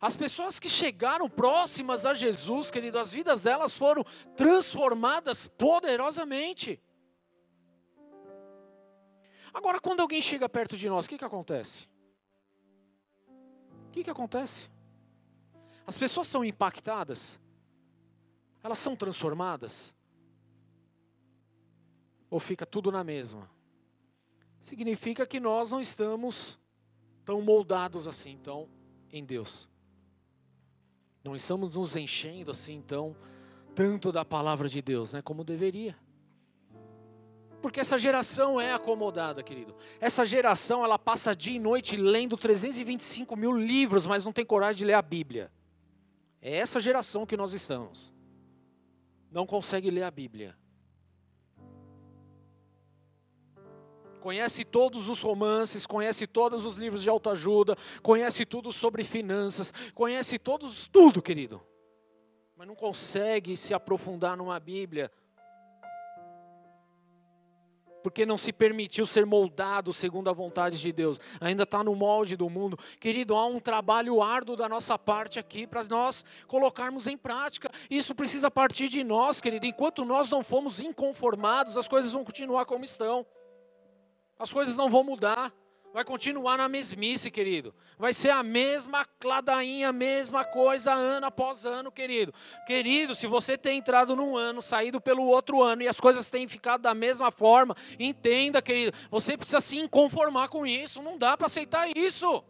[0.00, 4.04] As pessoas que chegaram próximas a Jesus, querido, as vidas delas foram
[4.36, 6.82] transformadas poderosamente.
[9.52, 11.88] Agora, quando alguém chega perto de nós, o que, que acontece?
[13.94, 14.68] Que, que acontece?
[15.86, 17.38] As pessoas são impactadas?
[18.60, 19.94] Elas são transformadas?
[22.28, 23.48] Ou fica tudo na mesma?
[24.58, 26.58] Significa que nós não estamos
[27.24, 28.68] tão moldados assim, então,
[29.12, 29.68] em Deus.
[31.22, 33.16] Não estamos nos enchendo assim, então,
[33.76, 35.96] tanto da palavra de Deus, né, como deveria.
[37.64, 39.74] Porque essa geração é acomodada, querido.
[39.98, 44.80] Essa geração, ela passa dia e noite lendo 325 mil livros, mas não tem coragem
[44.80, 45.50] de ler a Bíblia.
[46.42, 48.12] É essa geração que nós estamos.
[49.30, 50.54] Não consegue ler a Bíblia.
[54.20, 60.38] conhece todos os romances, conhece todos os livros de autoajuda, conhece tudo sobre finanças, conhece
[60.38, 61.62] todos, tudo, querido.
[62.56, 65.10] Mas não consegue se aprofundar numa Bíblia.
[68.04, 71.18] Porque não se permitiu ser moldado segundo a vontade de Deus.
[71.40, 72.78] Ainda está no molde do mundo.
[73.00, 77.70] Querido, há um trabalho árduo da nossa parte aqui para nós colocarmos em prática.
[77.88, 79.64] Isso precisa partir de nós, querido.
[79.64, 83.24] Enquanto nós não fomos inconformados, as coisas vão continuar como estão.
[84.38, 85.50] As coisas não vão mudar.
[85.94, 87.72] Vai continuar na mesmice, querido.
[87.96, 92.34] Vai ser a mesma cladainha, a mesma coisa ano após ano, querido.
[92.66, 96.48] Querido, se você tem entrado num ano, saído pelo outro ano e as coisas têm
[96.48, 101.00] ficado da mesma forma, entenda, querido, você precisa se conformar com isso.
[101.00, 102.42] Não dá para aceitar isso.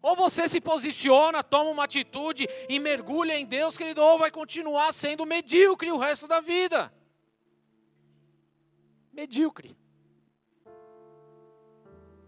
[0.00, 4.92] Ou você se posiciona, toma uma atitude e mergulha em Deus, querido, ou vai continuar
[4.92, 6.94] sendo medíocre o resto da vida.
[9.12, 9.81] Medíocre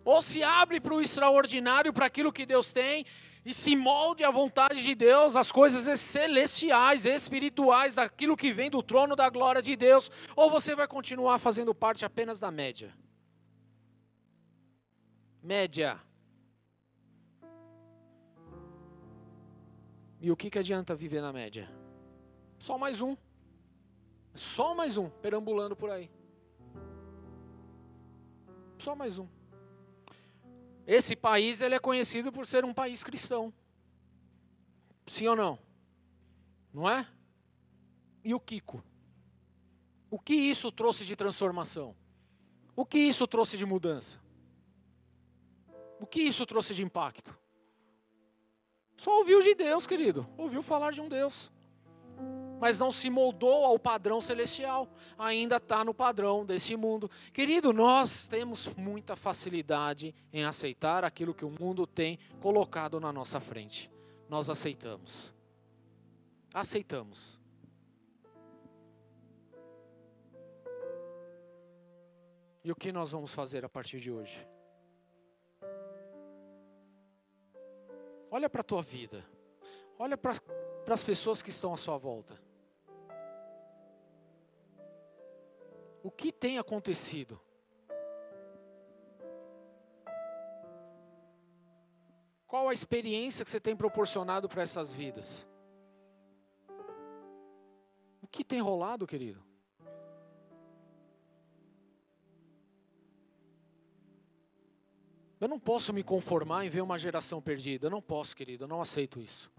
[0.04, 3.06] ou se abre para o extraordinário, para aquilo que Deus tem,
[3.44, 8.82] e se molde à vontade de Deus, as coisas celestiais, espirituais, daquilo que vem do
[8.82, 12.94] trono da glória de Deus, ou você vai continuar fazendo parte apenas da média.
[15.42, 16.00] Média.
[20.20, 21.70] E o que, que adianta viver na média?
[22.58, 23.14] Só mais um.
[24.34, 26.10] Só mais um, perambulando por aí.
[28.78, 29.28] Só mais um.
[30.86, 33.52] Esse país ele é conhecido por ser um país cristão.
[35.06, 35.58] Sim ou não?
[36.72, 37.06] Não é?
[38.22, 38.82] E o Kiko?
[40.10, 41.96] O que isso trouxe de transformação?
[42.76, 44.20] O que isso trouxe de mudança?
[46.00, 47.36] O que isso trouxe de impacto?
[48.96, 50.26] Só ouviu de Deus, querido.
[50.36, 51.50] Ouviu falar de um Deus
[52.64, 54.88] mas não se moldou ao padrão celestial,
[55.18, 57.10] ainda está no padrão desse mundo.
[57.30, 63.38] Querido, nós temos muita facilidade em aceitar aquilo que o mundo tem colocado na nossa
[63.38, 63.90] frente.
[64.30, 65.30] Nós aceitamos.
[66.54, 67.38] Aceitamos.
[72.64, 74.48] E o que nós vamos fazer a partir de hoje?
[78.30, 79.22] Olha para a tua vida.
[79.98, 80.32] Olha para
[80.88, 82.42] as pessoas que estão à sua volta.
[86.04, 87.40] O que tem acontecido?
[92.46, 95.46] Qual a experiência que você tem proporcionado para essas vidas?
[98.20, 99.42] O que tem rolado, querido?
[105.40, 107.86] Eu não posso me conformar em ver uma geração perdida.
[107.86, 108.64] Eu não posso, querido.
[108.64, 109.50] Eu não aceito isso.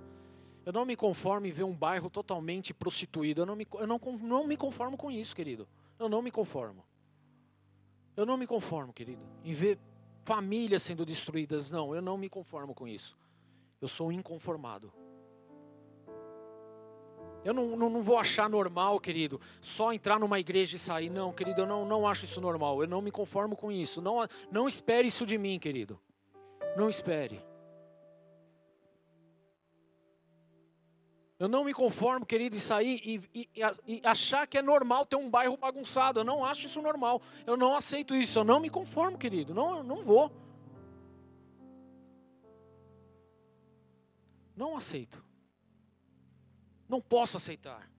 [0.63, 3.41] Eu não me conformo em ver um bairro totalmente prostituído.
[3.41, 5.67] Eu não me, eu não, não me conformo com isso, querido.
[5.97, 6.83] Eu não me conformo.
[8.15, 9.77] Eu não me conformo, querido, em ver
[10.23, 11.69] famílias sendo destruídas.
[11.69, 13.17] Não, eu não me conformo com isso.
[13.81, 14.93] Eu sou inconformado.
[17.43, 21.11] Eu não, não, não, vou achar normal, querido, só entrar numa igreja e sair.
[21.11, 22.81] Não, querido, eu não, não acho isso normal.
[22.81, 24.01] Eu não me conformo com isso.
[24.01, 25.99] Não, não espere isso de mim, querido.
[26.75, 27.39] Não espere.
[31.37, 33.49] Eu não me conformo, querido, em sair e, e,
[33.85, 36.21] e, achar que é normal ter um bairro bagunçado.
[36.21, 37.21] Eu não acho isso normal.
[37.45, 38.39] Eu não aceito isso.
[38.39, 39.53] Eu não me conformo, querido.
[39.53, 40.31] Não, não vou.
[44.55, 45.21] Não aceito.
[46.87, 47.91] Não posso aceitar.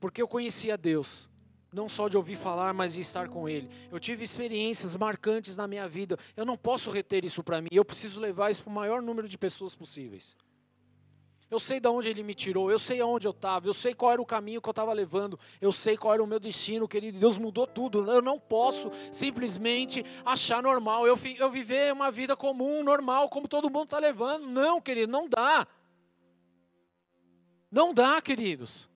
[0.00, 1.28] Porque eu conhecia Deus.
[1.70, 3.68] Não só de ouvir falar, mas de estar com Ele.
[3.90, 6.16] Eu tive experiências marcantes na minha vida.
[6.34, 7.68] Eu não posso reter isso para mim.
[7.70, 10.34] Eu preciso levar isso para o maior número de pessoas possíveis.
[11.50, 12.70] Eu sei de onde Ele me tirou.
[12.70, 13.66] Eu sei aonde eu estava.
[13.66, 15.38] Eu sei qual era o caminho que eu estava levando.
[15.60, 17.18] Eu sei qual era o meu destino, querido.
[17.18, 18.10] Deus mudou tudo.
[18.10, 21.06] Eu não posso simplesmente achar normal.
[21.06, 24.46] Eu, eu viver uma vida comum, normal, como todo mundo está levando.
[24.46, 25.66] Não, querido, não dá.
[27.70, 28.87] Não dá, queridos.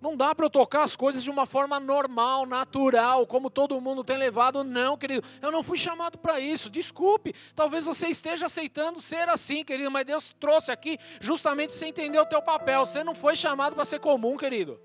[0.00, 4.02] Não dá para eu tocar as coisas de uma forma normal, natural, como todo mundo
[4.02, 4.64] tem levado.
[4.64, 5.26] Não, querido.
[5.42, 6.70] Eu não fui chamado para isso.
[6.70, 7.34] Desculpe.
[7.54, 9.90] Talvez você esteja aceitando ser assim, querido.
[9.90, 12.86] Mas Deus trouxe aqui justamente você entender o teu papel.
[12.86, 14.80] Você não foi chamado para ser comum, querido.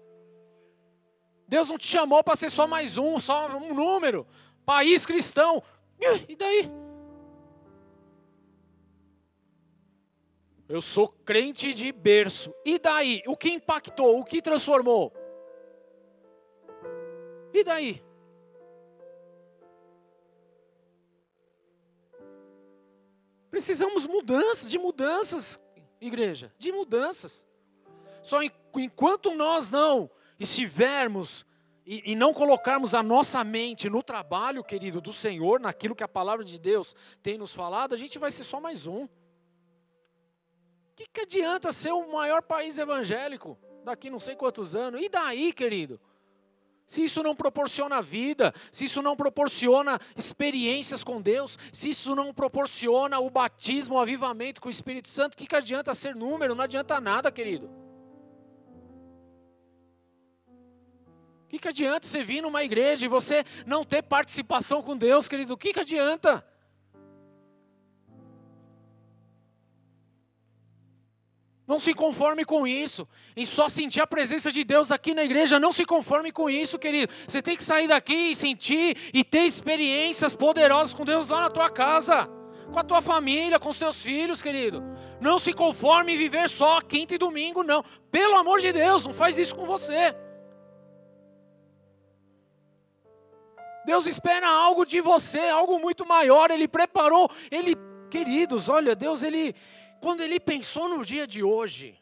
[1.48, 4.28] Deus não te chamou para ser só mais um, só um número.
[4.66, 5.64] País cristão.
[6.28, 6.85] E daí?
[10.68, 12.54] Eu sou crente de berço.
[12.66, 13.22] E daí?
[13.28, 14.20] O que impactou?
[14.20, 15.14] O que transformou?
[17.54, 18.04] E daí?
[23.52, 25.64] Precisamos mudanças, de mudanças,
[26.02, 27.48] igreja, de mudanças.
[28.22, 30.10] Só enquanto nós não
[30.40, 31.46] estivermos
[31.86, 36.08] e, e, não colocarmos a nossa mente no trabalho, querido, do Senhor, naquilo que a
[36.08, 39.08] palavra de Deus tem nos falado, a gente vai ser só mais um
[40.96, 45.02] que, que adianta ser o maior país evangélico daqui não sei quantos anos?
[45.02, 46.00] E daí, querido?
[46.88, 52.34] Se isso não proporciona vida, se isso não proporciona experiências com Deus, se isso não
[52.34, 56.54] proporciona o batismo, o avivamento com o Espírito Santo, o que, que adianta ser número?
[56.54, 57.70] Não adianta nada, querido.
[61.44, 65.28] O que, que adianta você vir numa igreja e você não ter participação com Deus,
[65.28, 65.56] querido?
[65.56, 66.46] O que, que adianta?
[71.68, 73.08] Não se conforme com isso.
[73.36, 76.78] E só sentir a presença de Deus aqui na igreja, não se conforme com isso,
[76.78, 77.12] querido.
[77.28, 81.50] Você tem que sair daqui e sentir e ter experiências poderosas com Deus lá na
[81.50, 82.30] tua casa,
[82.72, 84.84] com a tua família, com os teus filhos, querido.
[85.20, 87.84] Não se conforme em viver só quinta e domingo, não.
[88.12, 90.16] Pelo amor de Deus, não faz isso com você.
[93.86, 96.52] Deus espera algo de você, algo muito maior.
[96.52, 97.76] Ele preparou, ele,
[98.10, 99.56] queridos, olha, Deus ele
[100.06, 102.00] quando ele pensou no dia de hoje,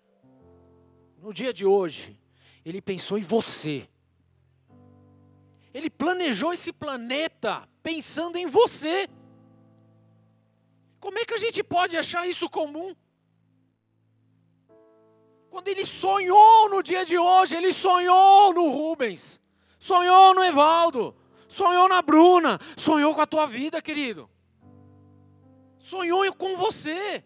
[1.22, 2.20] no dia de hoje,
[2.66, 3.88] ele pensou em você.
[5.74, 9.08] Ele planejou esse planeta pensando em você.
[11.00, 12.94] Como é que a gente pode achar isso comum?
[15.50, 19.42] Quando ele sonhou no dia de hoje, ele sonhou no Rubens,
[19.80, 21.16] sonhou no Evaldo,
[21.48, 24.30] sonhou na Bruna, sonhou com a tua vida, querido.
[25.80, 27.24] Sonhou com você.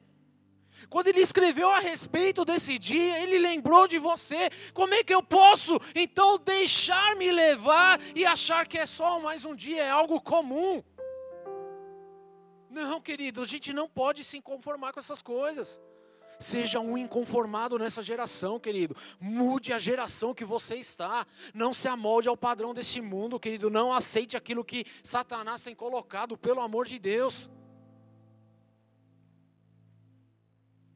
[0.89, 4.49] Quando ele escreveu a respeito desse dia, ele lembrou de você.
[4.73, 9.43] Como é que eu posso então deixar me levar e achar que é só mais
[9.43, 10.81] um dia, é algo comum?
[12.69, 15.81] Não, querido, a gente não pode se conformar com essas coisas.
[16.39, 18.95] Seja um inconformado nessa geração, querido.
[19.19, 21.25] Mude a geração que você está.
[21.53, 23.71] Não se amolde ao padrão desse mundo, querido.
[23.71, 27.49] Não aceite aquilo que Satanás tem colocado, pelo amor de Deus.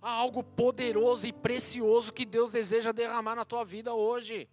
[0.01, 4.49] Há algo poderoso e precioso que Deus deseja derramar na tua vida hoje.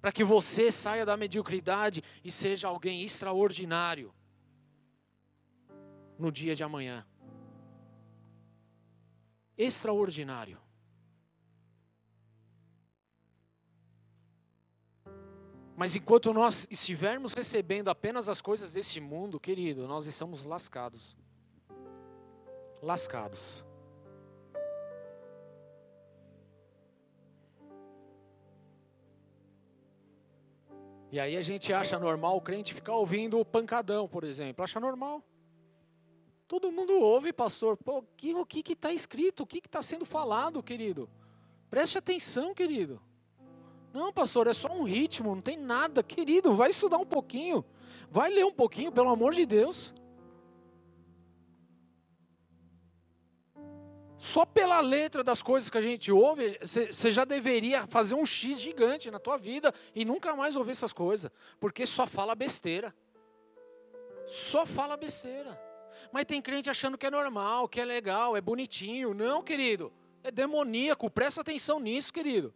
[0.00, 4.12] Para que você saia da mediocridade e seja alguém extraordinário
[6.18, 7.06] no dia de amanhã.
[9.56, 10.60] Extraordinário.
[15.76, 21.16] Mas enquanto nós estivermos recebendo apenas as coisas deste mundo, querido, nós estamos lascados.
[22.82, 23.64] Lascados.
[31.12, 34.64] E aí a gente acha normal o crente ficar ouvindo o pancadão, por exemplo.
[34.64, 35.22] Acha normal.
[36.48, 37.76] Todo mundo ouve, pastor.
[37.76, 39.42] Pô, o que está escrito?
[39.42, 41.10] O que está sendo falado, querido?
[41.68, 42.98] Preste atenção, querido.
[43.92, 46.02] Não, pastor, é só um ritmo, não tem nada.
[46.02, 47.62] Querido, vai estudar um pouquinho.
[48.10, 49.92] Vai ler um pouquinho, pelo amor de Deus.
[54.22, 58.60] Só pela letra das coisas que a gente ouve, você já deveria fazer um X
[58.60, 62.94] gigante na tua vida e nunca mais ouvir essas coisas, porque só fala besteira.
[64.24, 65.60] Só fala besteira.
[66.12, 69.12] Mas tem crente achando que é normal, que é legal, é bonitinho.
[69.12, 69.92] Não, querido.
[70.22, 71.10] É demoníaco.
[71.10, 72.54] Presta atenção nisso, querido.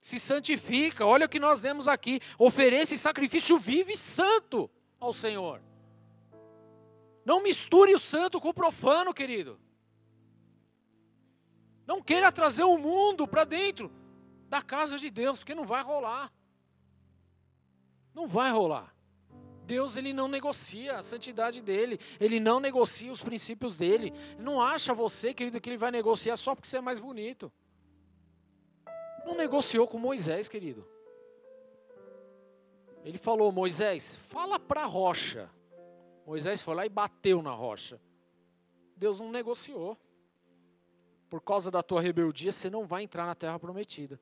[0.00, 1.04] Se santifica.
[1.04, 2.20] Olha o que nós demos aqui.
[2.38, 5.60] Ofereça sacrifício vivo e santo ao Senhor.
[7.24, 9.63] Não misture o santo com o profano, querido.
[11.86, 13.92] Não queira trazer o mundo para dentro
[14.48, 16.32] da casa de Deus, porque não vai rolar.
[18.14, 18.94] Não vai rolar.
[19.66, 24.12] Deus ele não negocia a santidade dele, ele não negocia os princípios dele.
[24.38, 27.52] Não acha você, querido, que ele vai negociar só porque você é mais bonito.
[29.24, 30.86] Não negociou com Moisés, querido.
[33.04, 35.50] Ele falou: Moisés, fala para a rocha.
[36.26, 38.00] Moisés foi lá e bateu na rocha.
[38.96, 39.98] Deus não negociou
[41.34, 44.20] por causa da tua rebeldia, você não vai entrar na terra prometida.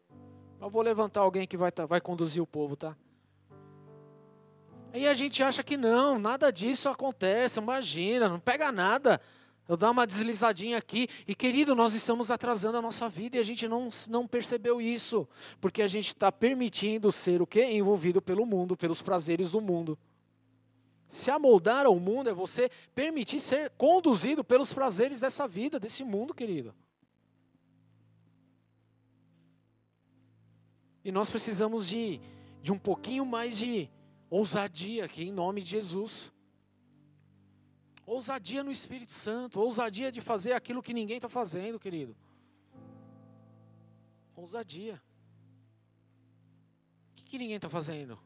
[0.58, 2.96] Eu vou levantar alguém que vai, tá, vai conduzir o povo, tá?
[4.94, 9.20] Aí a gente acha que não, nada disso acontece, imagina, não pega nada.
[9.68, 11.06] Eu dar uma deslizadinha aqui.
[11.28, 15.28] E querido, nós estamos atrasando a nossa vida e a gente não, não percebeu isso.
[15.60, 17.62] Porque a gente está permitindo ser o quê?
[17.72, 19.98] Envolvido pelo mundo, pelos prazeres do mundo.
[21.06, 26.32] Se amoldar ao mundo é você permitir ser conduzido pelos prazeres dessa vida, desse mundo,
[26.32, 26.74] querido.
[31.04, 32.20] E nós precisamos de,
[32.62, 33.90] de um pouquinho mais de
[34.30, 36.32] ousadia aqui, em nome de Jesus.
[38.06, 42.16] Ousadia no Espírito Santo, ousadia de fazer aquilo que ninguém está fazendo, querido.
[44.34, 45.00] Ousadia.
[47.12, 48.18] O que, que ninguém está fazendo?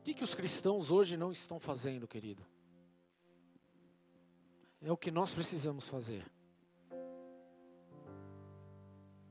[0.00, 2.44] O que, que os cristãos hoje não estão fazendo, querido?
[4.80, 6.24] É o que nós precisamos fazer.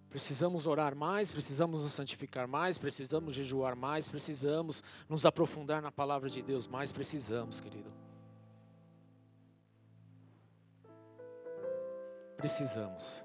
[0.09, 6.29] Precisamos orar mais, precisamos nos santificar mais, precisamos jejuar mais, precisamos nos aprofundar na palavra
[6.29, 7.93] de Deus mais, precisamos, querido.
[12.35, 13.23] Precisamos.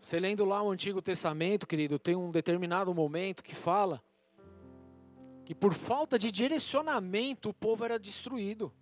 [0.00, 4.02] Você lendo lá o Antigo Testamento, querido, tem um determinado momento que fala
[5.44, 8.72] que por falta de direcionamento o povo era destruído.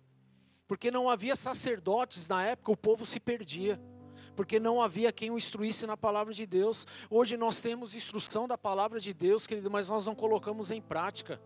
[0.67, 3.79] Porque não havia sacerdotes na época, o povo se perdia
[4.37, 6.85] porque não havia quem o instruísse na palavra de Deus.
[7.09, 11.41] Hoje nós temos instrução da palavra de Deus, querido, mas nós não colocamos em prática.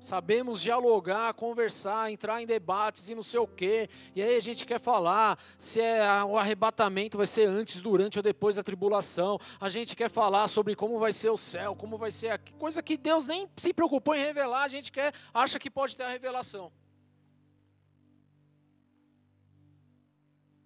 [0.00, 3.88] Sabemos dialogar, conversar, entrar em debates e não sei o quê.
[4.16, 8.22] E aí a gente quer falar se é o arrebatamento vai ser antes, durante ou
[8.24, 9.38] depois da tribulação.
[9.60, 12.82] A gente quer falar sobre como vai ser o céu, como vai ser a coisa
[12.82, 14.64] que Deus nem se preocupou em revelar.
[14.64, 16.72] A gente quer, acha que pode ter a revelação.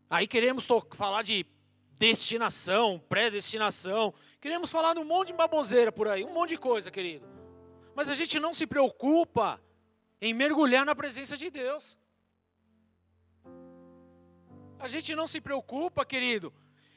[0.08, 1.44] Aí queremos falar de
[1.98, 6.90] destinação, predestinação, queremos falar de um monte de baboseira por aí, um monte de coisa,
[6.90, 7.26] querido.
[7.94, 9.60] Mas a gente não se preocupa
[10.20, 11.98] em mergulhar na presença de Deus.
[14.78, 16.52] A gente não se preocupa, querido,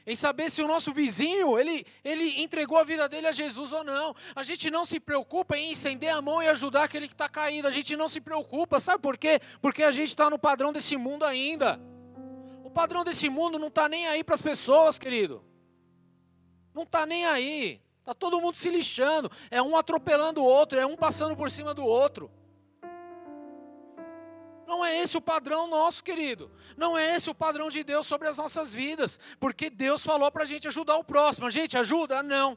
[0.06, 3.84] em saber se o nosso vizinho, ele, ele entregou a vida dele a Jesus ou
[3.84, 4.16] não.
[4.36, 7.68] A gente não se preocupa em estender a mão e ajudar aquele que está caído.
[7.68, 9.40] A gente não se preocupa, sabe por quê?
[9.62, 11.80] Porque a gente está no padrão desse mundo ainda.
[12.70, 15.44] O padrão desse mundo não está nem aí para as pessoas, querido.
[16.72, 17.82] Não está nem aí.
[17.98, 19.32] Está todo mundo se lixando.
[19.50, 22.30] É um atropelando o outro, é um passando por cima do outro.
[24.68, 26.52] Não é esse o padrão nosso, querido.
[26.78, 29.20] Não é esse o padrão de Deus sobre as nossas vidas.
[29.40, 31.48] Porque Deus falou para a gente ajudar o próximo.
[31.48, 32.22] A gente ajuda?
[32.22, 32.56] Não.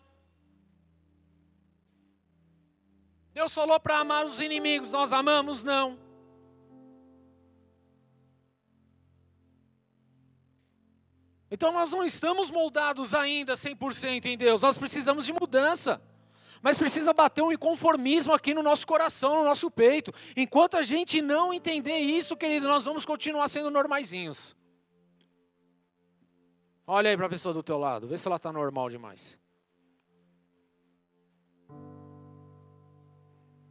[3.33, 4.93] Deus falou para amar os inimigos.
[4.93, 5.65] Nós amamos?
[5.65, 6.02] Não.
[11.53, 16.01] Então nós não estamos moldados ainda 100% em Deus, nós precisamos de mudança.
[16.63, 20.15] Mas precisa bater um inconformismo aqui no nosso coração, no nosso peito.
[20.35, 24.57] Enquanto a gente não entender isso, querido, nós vamos continuar sendo normaizinhos.
[26.87, 29.39] Olha aí para a pessoa do teu lado, vê se ela está normal demais.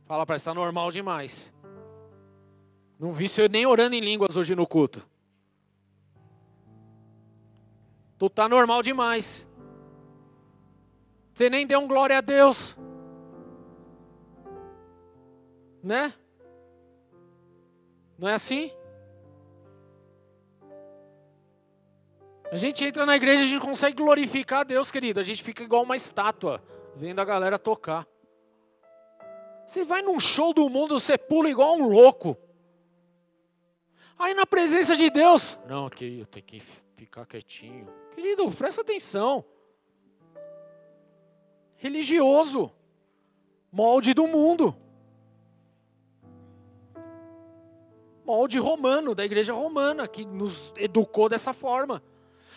[0.06, 1.52] Fala para ela, está normal demais.
[3.00, 5.04] Não vi você nem orando em línguas hoje no culto.
[8.22, 9.48] Tu tá normal demais.
[11.34, 12.78] Você nem deu um glória a Deus.
[15.82, 16.14] Né?
[18.20, 18.72] Não é assim?
[22.52, 25.20] A gente entra na igreja e a gente consegue glorificar a Deus, querido.
[25.20, 26.64] A gente fica igual uma estátua,
[26.96, 28.08] vendo a galera tocar.
[29.66, 32.38] Você vai num show do mundo, você pula igual um louco.
[34.20, 36.62] Aí na presença de Deus, não, aqui eu tenho que
[36.96, 38.01] ficar quietinho.
[38.14, 39.46] Querido, presta atenção.
[41.76, 42.72] Religioso,
[43.72, 44.76] molde do mundo.
[48.24, 52.04] Molde romano, da igreja romana, que nos educou dessa forma.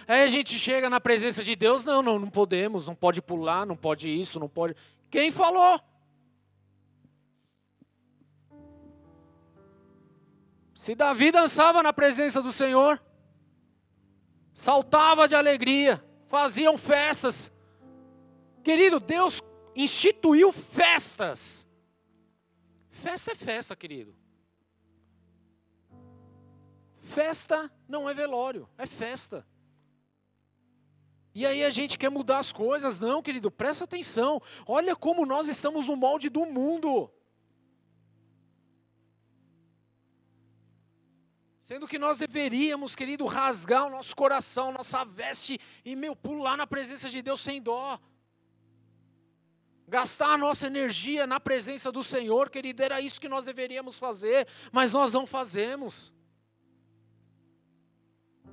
[0.06, 3.64] Aí a gente chega na presença de Deus, não, não, não podemos, não pode pular,
[3.64, 4.76] não pode isso, não pode.
[5.10, 5.80] Quem falou?
[10.74, 13.00] Se Davi dançava na presença do Senhor,
[14.54, 17.52] saltava de alegria, faziam festas.
[18.62, 19.42] Querido, Deus
[19.74, 21.68] instituiu festas.
[22.88, 24.14] Festa é festa, querido.
[27.00, 29.46] Festa não é velório, é festa.
[31.34, 33.00] E aí a gente quer mudar as coisas.
[33.00, 34.40] Não, querido, presta atenção.
[34.66, 37.10] Olha como nós estamos no molde do mundo.
[41.64, 46.66] Sendo que nós deveríamos, querido, rasgar o nosso coração, nossa veste e, meu, pular na
[46.66, 47.98] presença de Deus sem dó.
[49.88, 54.46] Gastar a nossa energia na presença do Senhor, querido, era isso que nós deveríamos fazer,
[54.70, 56.12] mas nós não fazemos.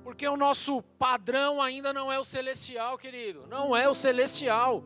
[0.02, 4.82] Porque o nosso padrão ainda não é o celestial, querido, não é o celestial.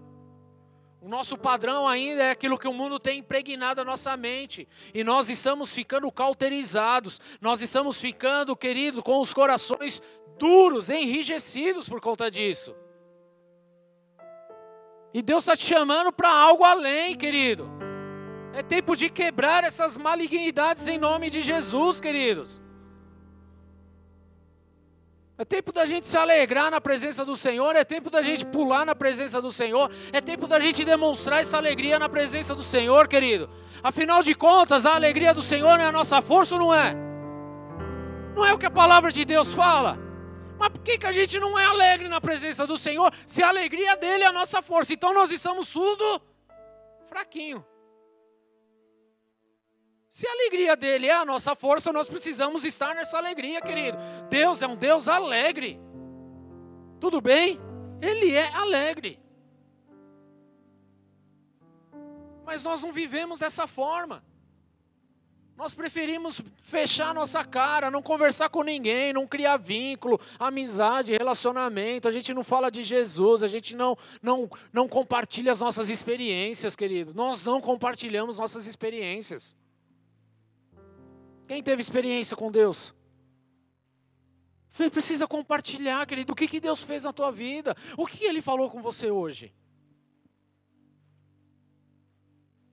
[1.06, 4.66] O nosso padrão ainda é aquilo que o mundo tem impregnado a nossa mente.
[4.92, 7.20] E nós estamos ficando cauterizados.
[7.40, 10.02] Nós estamos ficando, querido, com os corações
[10.36, 12.74] duros, enrijecidos por conta disso.
[15.14, 17.70] E Deus está te chamando para algo além, querido.
[18.52, 22.60] É tempo de quebrar essas malignidades em nome de Jesus, queridos.
[25.38, 28.86] É tempo da gente se alegrar na presença do Senhor, é tempo da gente pular
[28.86, 33.06] na presença do Senhor, é tempo da gente demonstrar essa alegria na presença do Senhor,
[33.06, 33.50] querido.
[33.82, 36.94] Afinal de contas, a alegria do Senhor é a nossa força não é?
[38.34, 39.98] Não é o que a palavra de Deus fala?
[40.58, 43.48] Mas por que, que a gente não é alegre na presença do Senhor se a
[43.48, 44.94] alegria dele é a nossa força?
[44.94, 46.22] Então nós estamos tudo
[47.08, 47.62] fraquinho.
[50.16, 53.98] Se a alegria dele é a nossa força, nós precisamos estar nessa alegria, querido.
[54.30, 55.78] Deus é um Deus alegre.
[56.98, 57.60] Tudo bem?
[58.00, 59.20] Ele é alegre.
[62.46, 64.24] Mas nós não vivemos dessa forma.
[65.54, 72.08] Nós preferimos fechar nossa cara, não conversar com ninguém, não criar vínculo, amizade, relacionamento.
[72.08, 76.74] A gente não fala de Jesus, a gente não, não, não compartilha as nossas experiências,
[76.74, 77.12] querido.
[77.12, 79.54] Nós não compartilhamos nossas experiências.
[81.46, 82.94] Quem teve experiência com Deus?
[84.70, 87.74] Você precisa compartilhar, querido, o que, que Deus fez na tua vida.
[87.96, 89.54] O que Ele falou com você hoje?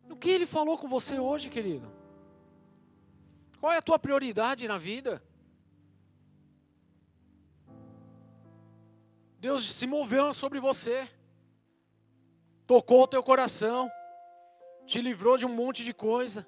[0.09, 1.89] O que Ele falou com você hoje, querido?
[3.59, 5.23] Qual é a tua prioridade na vida?
[9.39, 11.07] Deus se moveu sobre você,
[12.65, 13.89] tocou o teu coração,
[14.85, 16.47] te livrou de um monte de coisa,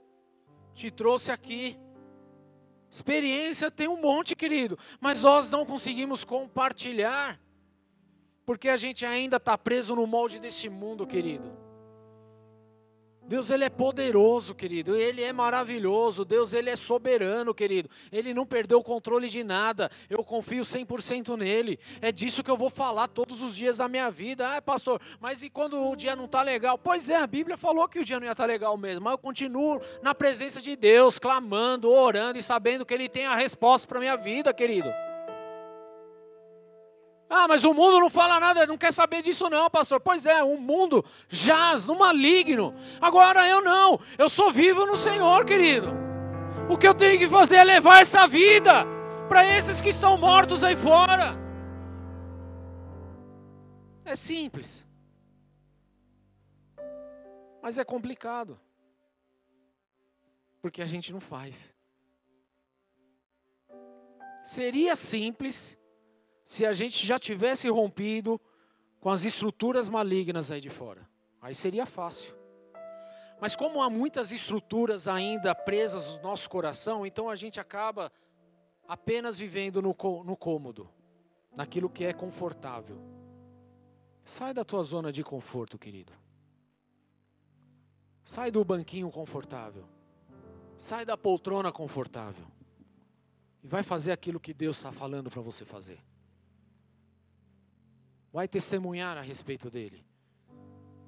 [0.74, 1.78] te trouxe aqui.
[2.96, 7.38] Experiência tem um monte, querido, mas nós não conseguimos compartilhar,
[8.46, 11.65] porque a gente ainda está preso no molde desse mundo, querido.
[13.28, 14.96] Deus ele é poderoso, querido.
[14.96, 16.24] Ele é maravilhoso.
[16.24, 17.90] Deus ele é soberano, querido.
[18.12, 19.90] Ele não perdeu o controle de nada.
[20.10, 21.80] Eu confio 100% nele.
[22.02, 24.56] É disso que eu vou falar todos os dias da minha vida.
[24.56, 26.78] Ah, pastor, mas e quando o dia não está legal?
[26.78, 29.04] Pois é, a Bíblia falou que o dia não ia estar tá legal mesmo.
[29.04, 33.36] Mas eu continuo na presença de Deus, clamando, orando e sabendo que ele tem a
[33.36, 34.90] resposta para minha vida, querido.
[37.30, 40.00] Ah, mas o mundo não fala nada, não quer saber disso não, pastor.
[40.00, 42.76] Pois é, o mundo jaz no maligno.
[43.02, 45.90] Agora eu não, eu sou vivo no Senhor, querido.
[46.70, 48.86] O que eu tenho que fazer é levar essa vida
[49.28, 51.36] para esses que estão mortos aí fora.
[54.04, 54.86] É simples.
[57.62, 58.60] Mas é complicado.
[60.62, 61.74] Porque a gente não faz.
[64.44, 65.76] Seria simples
[66.46, 68.40] se a gente já tivesse rompido
[69.00, 71.10] com as estruturas malignas aí de fora.
[71.42, 72.36] Aí seria fácil.
[73.42, 78.12] Mas como há muitas estruturas ainda presas no nosso coração, então a gente acaba
[78.88, 80.88] apenas vivendo no, no cômodo,
[81.56, 83.02] naquilo que é confortável.
[84.24, 86.14] Sai da tua zona de conforto, querido.
[88.24, 89.86] Sai do banquinho confortável.
[90.78, 92.46] Sai da poltrona confortável.
[93.64, 96.00] E vai fazer aquilo que Deus está falando para você fazer
[98.36, 100.06] vai testemunhar a respeito dele,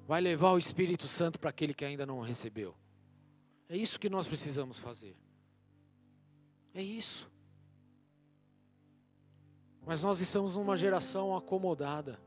[0.06, 2.74] vai levar o Espírito Santo para aquele que ainda não recebeu.
[3.68, 5.14] É isso que nós precisamos fazer.
[6.72, 7.30] É isso.
[9.84, 12.18] Mas nós estamos numa geração acomodada.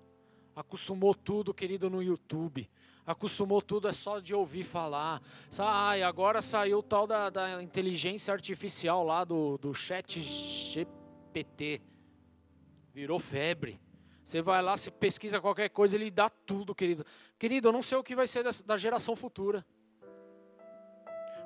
[0.56, 2.70] Acostumou tudo, querido, no YouTube.
[3.04, 5.20] Acostumou tudo é só de ouvir falar.
[5.50, 11.82] Sai, agora saiu o tal da, da inteligência artificial lá do, do chat GPT.
[12.94, 13.80] Virou febre.
[14.24, 17.06] Você vai lá, se pesquisa qualquer coisa, ele dá tudo, querido.
[17.38, 19.66] Querido, eu não sei o que vai ser da, geração futura.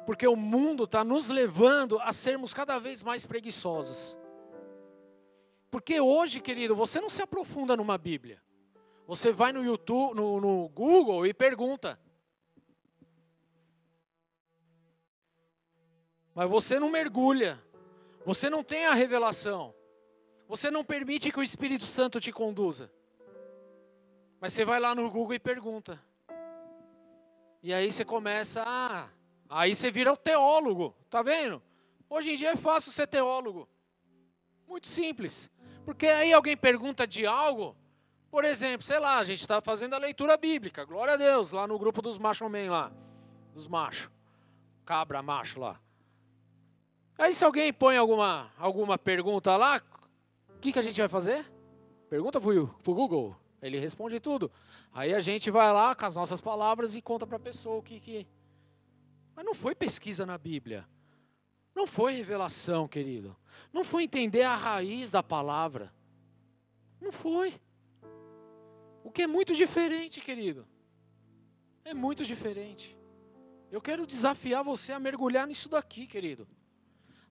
[0.05, 4.17] Porque o mundo está nos levando a sermos cada vez mais preguiçosos.
[5.71, 8.41] Porque hoje, querido, você não se aprofunda numa Bíblia.
[9.07, 11.99] Você vai no YouTube, no, no Google e pergunta.
[16.33, 17.63] Mas você não mergulha.
[18.25, 19.73] Você não tem a revelação.
[20.47, 22.91] Você não permite que o Espírito Santo te conduza.
[24.39, 25.99] Mas você vai lá no Google e pergunta.
[27.63, 29.09] E aí você começa a.
[29.49, 30.95] Aí você vira o teólogo.
[31.09, 31.61] Tá vendo?
[32.09, 33.67] Hoje em dia é fácil ser teólogo.
[34.67, 35.49] Muito simples.
[35.83, 37.75] Porque aí alguém pergunta de algo.
[38.29, 40.83] Por exemplo, sei lá, a gente está fazendo a leitura bíblica.
[40.85, 42.91] Glória a Deus, lá no grupo dos macho men lá.
[43.53, 44.11] Dos machos.
[44.85, 45.79] Cabra macho lá.
[47.17, 49.81] Aí se alguém põe alguma, alguma pergunta lá,
[50.65, 51.45] que, que a gente vai fazer?
[52.09, 53.35] Pergunta para o Google.
[53.61, 54.51] Ele responde tudo.
[54.91, 57.83] Aí a gente vai lá com as nossas palavras e conta para a pessoa o
[57.83, 58.27] que, que.
[59.35, 60.87] Mas não foi pesquisa na Bíblia.
[61.75, 63.35] Não foi revelação, querido.
[63.71, 65.93] Não foi entender a raiz da palavra.
[66.99, 67.53] Não foi.
[69.03, 70.65] O que é muito diferente, querido.
[71.83, 72.97] É muito diferente.
[73.71, 76.47] Eu quero desafiar você a mergulhar nisso daqui, querido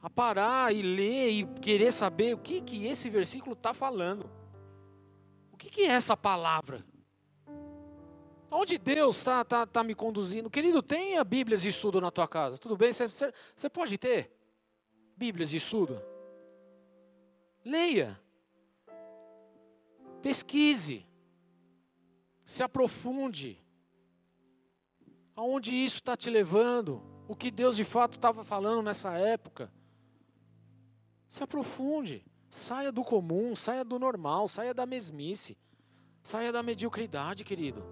[0.04, 4.30] a parar e ler e querer saber o que, que esse versículo está falando.
[5.50, 6.84] O que, que é essa palavra?
[8.50, 10.50] Onde Deus está tá, tá me conduzindo?
[10.50, 12.58] Querido, tenha Bíblias de estudo na tua casa.
[12.58, 12.92] Tudo bem?
[12.92, 14.30] Você, pode ter
[15.16, 15.98] Bíblias de estudo?
[17.64, 18.20] Leia.
[20.20, 21.06] Pesquise.
[22.44, 23.58] Se aprofunde.
[25.34, 27.02] Aonde isso está te levando?
[27.26, 29.72] O que Deus de fato estava falando nessa época?
[31.28, 32.24] Se aprofunde.
[32.50, 35.58] Saia do comum, saia do normal, saia da mesmice.
[36.22, 37.84] Saia da mediocridade, querido.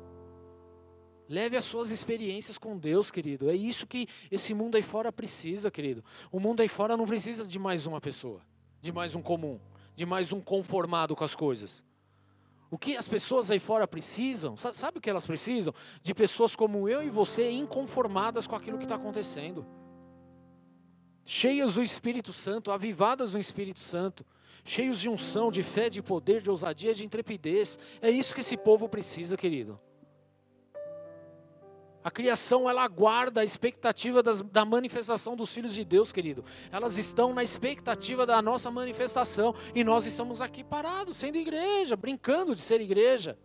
[1.29, 3.51] Leve as suas experiências com Deus, querido.
[3.51, 6.05] É isso que esse mundo aí fora precisa, querido.
[6.31, 8.41] O mundo aí fora não precisa de mais uma pessoa,
[8.81, 9.59] de mais um comum,
[9.97, 11.83] de mais um conformado com as coisas.
[12.71, 15.75] O que as pessoas aí fora precisam, sabe o que elas precisam?
[16.01, 19.67] De pessoas como eu e você, inconformadas com aquilo que está acontecendo
[21.25, 24.25] cheias do Espírito Santo, avivadas no Espírito Santo,
[24.65, 27.79] cheios de unção, de fé, de poder, de ousadia, de intrepidez.
[28.01, 29.79] É isso que esse povo precisa, querido.
[32.05, 36.45] A criação, ela aguarda a expectativa das, da manifestação dos filhos de Deus, querido.
[36.73, 39.55] Elas estão na expectativa da nossa manifestação.
[39.73, 43.39] E nós estamos aqui parados, sendo igreja, brincando de ser igreja.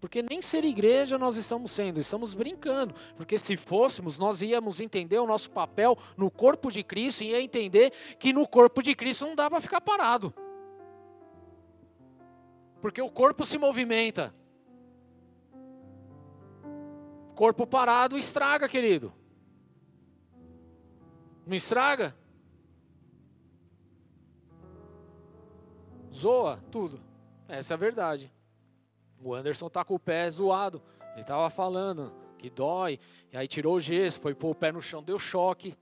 [0.00, 2.94] Porque nem ser igreja nós estamos sendo, estamos brincando.
[3.16, 7.42] Porque se fôssemos, nós íamos entender o nosso papel no corpo de Cristo e ia
[7.42, 10.32] entender que no corpo de Cristo não dá para ficar parado.
[12.80, 14.34] Porque o corpo se movimenta.
[17.34, 19.12] Corpo parado estraga, querido.
[21.46, 22.16] Não estraga?
[26.10, 27.00] Zoa tudo.
[27.46, 28.32] Essa é a verdade.
[29.22, 30.82] O Anderson tá com o pé zoado.
[31.14, 32.98] Ele tava falando que dói.
[33.32, 35.76] E aí tirou o gesso, foi pôr o pé no chão, deu choque.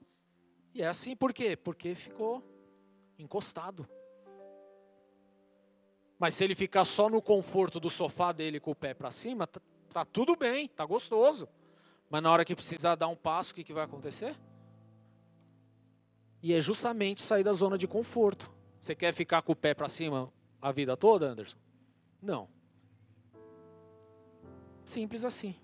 [0.74, 1.57] E é assim por quê?
[1.57, 2.43] Porque ficou
[3.18, 3.89] encostado.
[6.18, 9.47] Mas se ele ficar só no conforto do sofá dele com o pé para cima,
[9.47, 9.61] tá,
[9.93, 11.49] tá, tudo bem, tá gostoso.
[12.11, 14.34] Mas na hora que precisar dar um passo, o que, que vai acontecer?
[16.43, 18.51] E é justamente sair da zona de conforto.
[18.80, 21.59] Você quer ficar com o pé para cima a vida toda, Anderson?
[22.20, 22.49] Não.
[24.89, 25.55] Simples assim.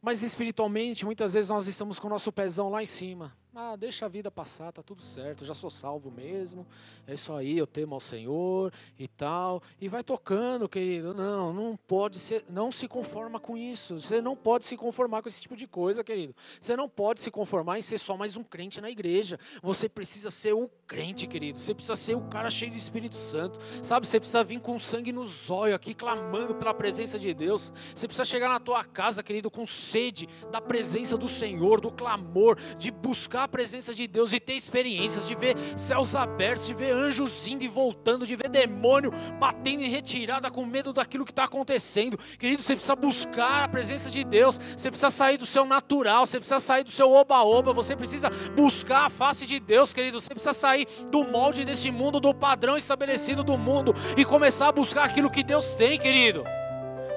[0.00, 3.36] Mas espiritualmente, muitas vezes nós estamos com o nosso pezão lá em cima.
[3.56, 6.66] Ah, deixa a vida passar, tá tudo certo, já sou salvo mesmo.
[7.06, 9.62] É isso aí, eu temo ao Senhor e tal.
[9.80, 11.14] E vai tocando, querido.
[11.14, 14.00] Não, não pode ser, não se conforma com isso.
[14.00, 16.34] Você não pode se conformar com esse tipo de coisa, querido.
[16.60, 19.38] Você não pode se conformar em ser só mais um crente na igreja.
[19.62, 21.60] Você precisa ser o crente, querido.
[21.60, 23.60] Você precisa ser o cara cheio de Espírito Santo.
[23.84, 27.72] Sabe, você precisa vir com sangue nos olhos aqui clamando pela presença de Deus.
[27.94, 32.58] Você precisa chegar na tua casa, querido, com sede da presença do Senhor, do clamor,
[32.76, 36.74] de buscar buscar a presença de Deus e ter experiências, de ver céus abertos, de
[36.74, 41.32] ver anjos indo e voltando, de ver demônio batendo em retirada com medo daquilo que
[41.32, 42.18] está acontecendo.
[42.38, 46.38] Querido, você precisa buscar a presença de Deus, você precisa sair do seu natural, você
[46.38, 50.52] precisa sair do seu oba-oba, você precisa buscar a face de Deus, querido, você precisa
[50.52, 55.30] sair do molde desse mundo, do padrão estabelecido do mundo e começar a buscar aquilo
[55.30, 56.44] que Deus tem, querido.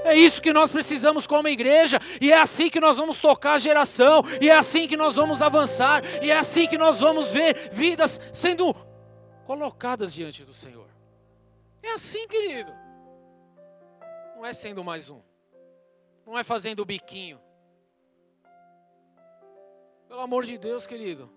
[0.08, 3.58] É isso que nós precisamos como igreja, e é assim que nós vamos tocar a
[3.58, 7.70] geração, e é assim que nós vamos avançar, e é assim que nós vamos ver
[7.74, 8.74] vidas sendo
[9.46, 10.88] colocadas diante do Senhor.
[11.84, 12.72] É assim, querido.
[14.38, 15.22] Não é sendo mais um,
[16.26, 17.42] não é fazendo o biquinho.
[20.08, 21.30] Pelo amor de Deus, querido,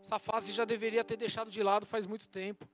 [0.00, 2.68] essa fase já deveria ter deixado de lado faz muito tempo.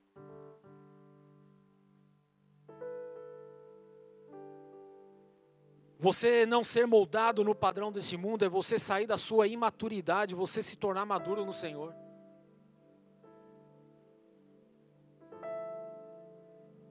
[5.99, 10.61] Você não ser moldado no padrão desse mundo é você sair da sua imaturidade, você
[10.61, 11.95] se tornar maduro no Senhor.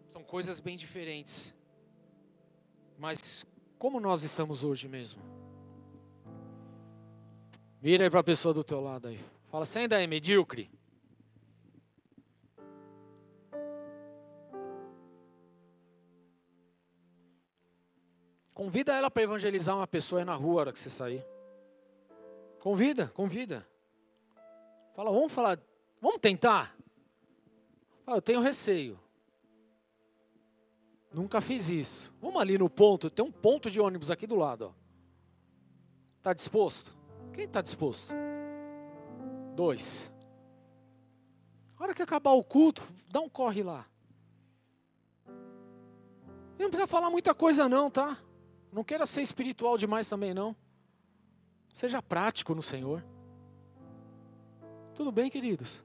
[0.09, 1.55] São coisas bem diferentes.
[2.99, 3.45] Mas
[3.79, 5.23] como nós estamos hoje mesmo?
[7.81, 9.21] Vira aí para a pessoa do teu lado aí.
[9.51, 10.71] Fala, você ainda é medíocre?
[18.55, 21.27] Convida ela para evangelizar uma pessoa aí na rua na hora que você sair.
[22.61, 23.67] Convida, convida.
[24.95, 25.59] Fala, vamos falar,
[26.01, 26.75] vamos tentar.
[28.05, 28.99] Fala, eu tenho receio.
[31.13, 32.13] Nunca fiz isso.
[32.21, 34.73] Vamos ali no ponto, tem um ponto de ônibus aqui do lado.
[36.19, 36.97] Está disposto?
[37.33, 38.15] Quem está disposto?
[39.57, 40.11] Dois.
[41.77, 43.85] A hora que acabar o culto, dá um corre lá.
[46.57, 48.17] E não precisa falar muita coisa não, tá?
[48.75, 50.55] Não queira ser espiritual demais também, não.
[51.73, 53.05] Seja prático no Senhor.
[54.97, 55.81] Tudo bem, queridos?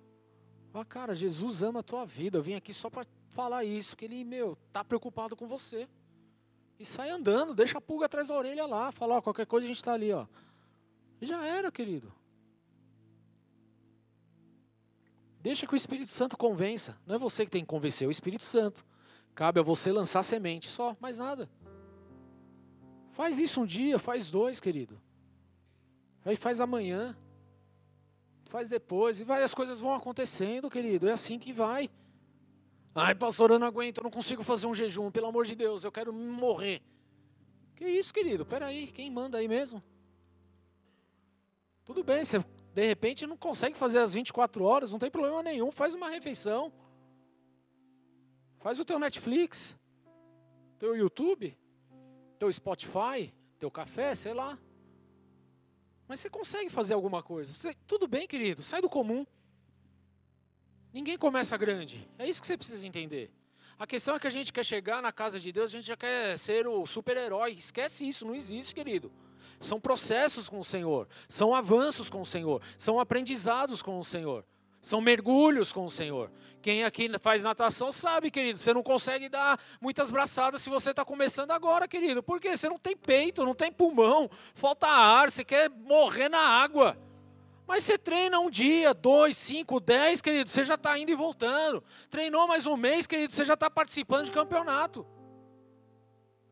[0.73, 2.39] Ah, cara, Jesus ama a tua vida.
[2.39, 5.87] Eu vim aqui só para falar isso, que ele, meu, tá preocupado com você.
[6.79, 9.67] E sai andando, deixa a pulga atrás da orelha lá, fala, ó, qualquer coisa a
[9.67, 10.25] gente está ali, ó.
[11.21, 12.11] Já era, querido.
[15.41, 16.97] Deixa que o Espírito Santo convença.
[17.05, 18.83] Não é você que tem que convencer, é o Espírito Santo.
[19.35, 21.47] Cabe a você lançar semente, só, mais nada.
[23.19, 24.97] Faz isso um dia, faz dois, querido.
[26.23, 27.17] Aí faz amanhã.
[28.45, 29.19] Faz depois.
[29.19, 31.05] E vai, as coisas vão acontecendo, querido.
[31.05, 31.89] É assim que vai.
[32.95, 35.83] Ai, pastor, eu não aguento, eu não consigo fazer um jejum, pelo amor de Deus,
[35.83, 36.81] eu quero morrer.
[37.75, 38.45] Que isso, querido?
[38.45, 39.83] Peraí, quem manda aí mesmo?
[41.83, 42.39] Tudo bem, você
[42.73, 46.71] de repente não consegue fazer as 24 horas, não tem problema nenhum, faz uma refeição.
[48.59, 49.77] Faz o teu Netflix,
[50.77, 51.57] teu YouTube
[52.39, 54.57] teu Spotify, teu café, sei lá.
[56.07, 57.51] Mas você consegue fazer alguma coisa.
[57.51, 59.27] Você, tudo bem, querido, sai do comum.
[60.91, 62.09] Ninguém começa grande.
[62.17, 63.31] É isso que você precisa entender.
[63.77, 65.95] A questão é que a gente quer chegar na casa de Deus, a gente já
[65.95, 67.51] quer ser o super-herói.
[67.51, 69.11] Esquece isso, não existe, querido.
[69.59, 74.45] São processos com o Senhor, são avanços com o Senhor, são aprendizados com o Senhor.
[74.81, 76.31] São mergulhos com o Senhor.
[76.61, 81.05] Quem aqui faz natação sabe, querido, você não consegue dar muitas braçadas se você está
[81.05, 82.21] começando agora, querido.
[82.21, 82.55] Por quê?
[82.55, 86.97] Você não tem peito, não tem pulmão, falta ar, você quer morrer na água.
[87.65, 91.83] Mas você treina um dia, dois, cinco, dez, querido, você já está indo e voltando.
[92.09, 95.05] Treinou mais um mês, querido, você já está participando de campeonato.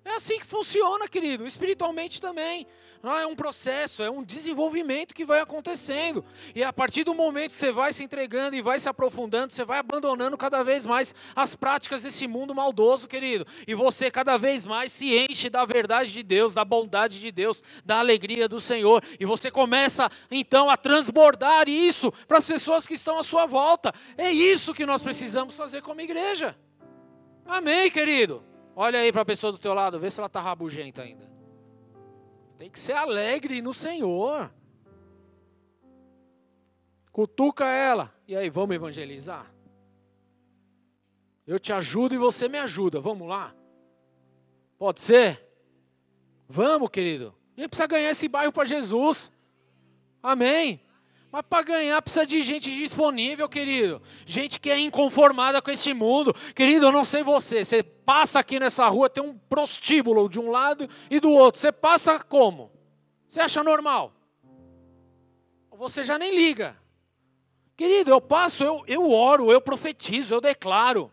[0.05, 2.65] É assim que funciona, querido, espiritualmente também.
[3.01, 6.23] Não é um processo, é um desenvolvimento que vai acontecendo.
[6.55, 9.63] E a partir do momento que você vai se entregando e vai se aprofundando, você
[9.63, 13.45] vai abandonando cada vez mais as práticas desse mundo maldoso, querido.
[13.67, 17.63] E você cada vez mais se enche da verdade de Deus, da bondade de Deus,
[17.85, 19.03] da alegria do Senhor.
[19.19, 23.93] E você começa então a transbordar isso para as pessoas que estão à sua volta.
[24.17, 26.57] É isso que nós precisamos fazer como igreja.
[27.45, 28.43] Amém, querido.
[28.75, 31.36] Olha aí para a pessoa do teu lado, vê se ela está rabugenta ainda.
[32.57, 34.51] Tem que ser alegre no Senhor.
[37.11, 38.13] Cutuca ela.
[38.27, 39.51] E aí, vamos evangelizar?
[41.45, 42.99] Eu te ajudo e você me ajuda.
[42.99, 43.55] Vamos lá?
[44.77, 45.43] Pode ser?
[46.47, 47.33] Vamos, querido.
[47.55, 49.31] A gente precisa ganhar esse bairro para Jesus.
[50.21, 50.81] Amém.
[51.31, 54.01] Mas para ganhar precisa de gente disponível, querido.
[54.25, 56.33] Gente que é inconformada com esse mundo.
[56.55, 57.65] Querido, eu não sei você.
[57.65, 61.59] Você passa aqui nessa rua, tem um prostíbulo de um lado e do outro.
[61.59, 62.71] Você passa como?
[63.27, 64.13] Você acha normal?
[65.71, 66.77] Você já nem liga.
[67.75, 71.11] Querido, eu passo, eu, eu oro, eu profetizo, eu declaro.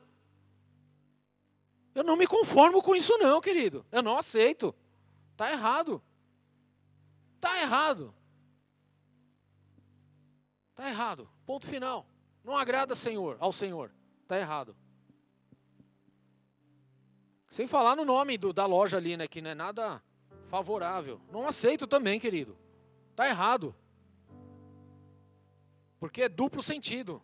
[1.95, 3.85] Eu não me conformo com isso não, querido.
[3.93, 4.75] Eu não aceito.
[5.33, 6.03] Está errado.
[7.37, 8.15] Está errado.
[10.85, 11.31] Está errado.
[11.47, 12.07] Ponto final.
[12.45, 13.91] Não agrada Senhor, ao Senhor.
[14.23, 14.77] Está errado.
[17.49, 19.27] Sem falar no nome do, da loja ali, né?
[19.27, 20.03] Que não é nada
[20.51, 21.23] favorável.
[21.33, 22.55] Não aceito também, querido.
[23.13, 23.75] Está errado.
[25.99, 27.23] Porque é duplo sentido.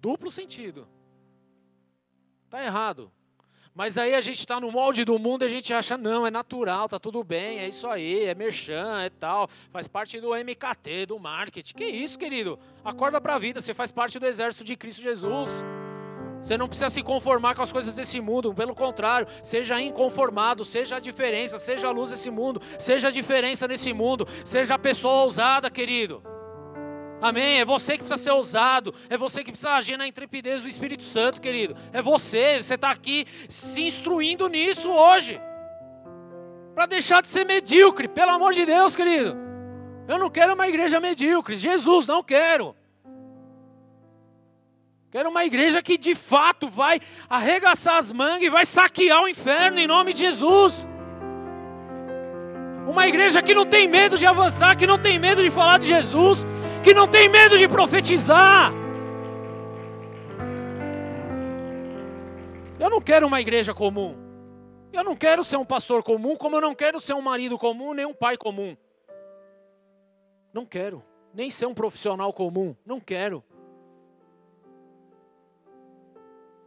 [0.00, 0.88] Duplo sentido.
[2.46, 3.12] Está errado.
[3.74, 6.30] Mas aí a gente está no molde do mundo e a gente acha, não, é
[6.30, 11.06] natural, tá tudo bem, é isso aí, é merchan, é tal, faz parte do MKT,
[11.06, 11.74] do marketing.
[11.74, 12.58] Que isso, querido?
[12.84, 15.62] Acorda para a vida, você faz parte do exército de Cristo Jesus.
[16.42, 20.96] Você não precisa se conformar com as coisas desse mundo, pelo contrário, seja inconformado, seja
[20.96, 25.24] a diferença, seja a luz desse mundo, seja a diferença nesse mundo, seja a pessoa
[25.24, 26.22] ousada, querido.
[27.20, 27.60] Amém?
[27.60, 28.94] É você que precisa ser ousado.
[29.10, 31.76] É você que precisa agir na intrepidez do Espírito Santo, querido.
[31.92, 32.62] É você.
[32.62, 35.40] Você está aqui se instruindo nisso hoje.
[36.74, 38.06] Para deixar de ser medíocre.
[38.06, 39.36] Pelo amor de Deus, querido.
[40.06, 41.56] Eu não quero uma igreja medíocre.
[41.56, 42.74] Jesus, não quero.
[45.10, 49.78] Quero uma igreja que de fato vai arregaçar as mangas e vai saquear o inferno
[49.78, 50.86] em nome de Jesus.
[52.86, 55.88] Uma igreja que não tem medo de avançar, que não tem medo de falar de
[55.88, 56.46] Jesus,
[56.82, 58.72] que não tem medo de profetizar.
[62.78, 64.16] Eu não quero uma igreja comum.
[64.92, 67.92] Eu não quero ser um pastor comum, como eu não quero ser um marido comum,
[67.92, 68.76] nem um pai comum.
[70.52, 71.04] Não quero.
[71.34, 72.74] Nem ser um profissional comum.
[72.86, 73.44] Não quero.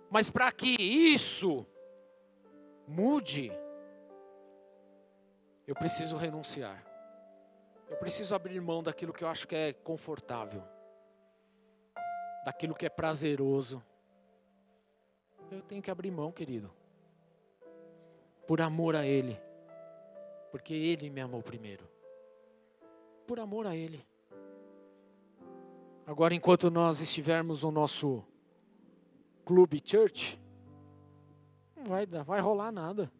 [0.09, 1.65] Mas para que isso
[2.87, 3.51] mude,
[5.65, 6.90] eu preciso renunciar.
[7.91, 10.63] Eu preciso abrir mão daquilo que eu acho que é confortável,
[12.45, 13.83] daquilo que é prazeroso.
[15.51, 16.71] Eu tenho que abrir mão, querido,
[18.47, 19.37] por amor a Ele,
[20.51, 21.85] porque Ele me amou primeiro,
[23.27, 24.07] por amor a Ele.
[26.07, 28.23] Agora, enquanto nós estivermos no nosso
[29.43, 30.41] clube church,
[31.75, 33.11] não vai, vai rolar nada.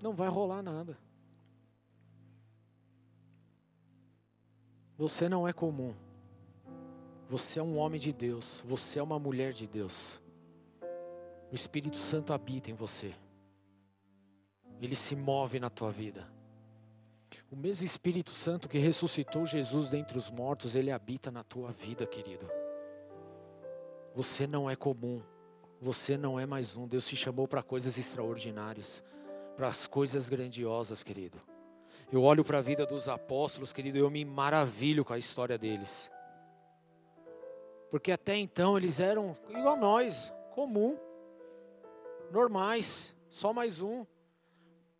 [0.00, 1.03] Não vai rolar nada.
[4.96, 5.94] Você não é comum.
[7.28, 8.62] Você é um homem de Deus.
[8.66, 10.20] Você é uma mulher de Deus.
[11.50, 13.14] O Espírito Santo habita em você.
[14.80, 16.26] Ele se move na tua vida.
[17.50, 22.06] O mesmo Espírito Santo que ressuscitou Jesus dentre os mortos, ele habita na tua vida,
[22.06, 22.48] querido.
[24.14, 25.22] Você não é comum.
[25.80, 26.86] Você não é mais um.
[26.86, 29.04] Deus te chamou para coisas extraordinárias,
[29.56, 31.40] para as coisas grandiosas, querido.
[32.12, 35.58] Eu olho para a vida dos apóstolos, querido, e eu me maravilho com a história
[35.58, 36.10] deles.
[37.90, 40.98] Porque até então eles eram igual a nós, comum,
[42.30, 44.04] normais, só mais um.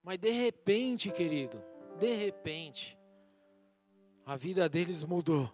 [0.02, 1.62] Mas de repente, querido,
[1.98, 2.98] de repente,
[4.24, 5.50] a vida deles mudou.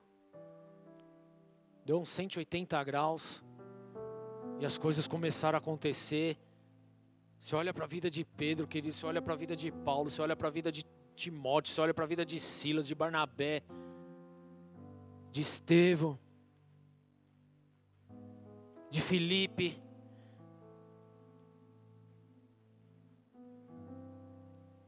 [1.84, 3.42] Deu uns 180 graus
[4.58, 6.38] e as coisas começaram a acontecer.
[7.38, 10.10] Você olha para a vida de Pedro, querido, você olha para a vida de Paulo,
[10.10, 10.84] você olha para a vida de
[11.20, 13.62] Timóteo, você olha para a vida de Silas, de Barnabé,
[15.30, 16.18] de Estevão,
[18.90, 19.78] de Filipe.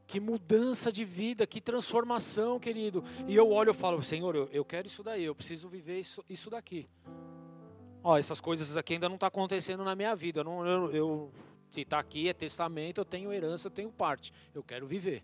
[0.07, 3.03] Que mudança de vida, que transformação, querido.
[3.27, 6.25] E eu olho e falo, Senhor, eu, eu quero isso daí, eu preciso viver isso,
[6.27, 6.89] isso daqui.
[8.03, 10.43] Ó, essas coisas aqui ainda não estão tá acontecendo na minha vida.
[10.43, 11.31] Não, eu, eu
[11.69, 14.33] se está aqui, é testamento, eu tenho herança, eu tenho parte.
[14.53, 15.23] Eu quero viver.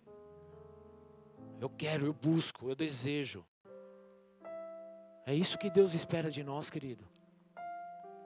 [1.59, 3.45] Eu quero, eu busco, eu desejo.
[5.25, 7.05] É isso que Deus espera de nós, querido.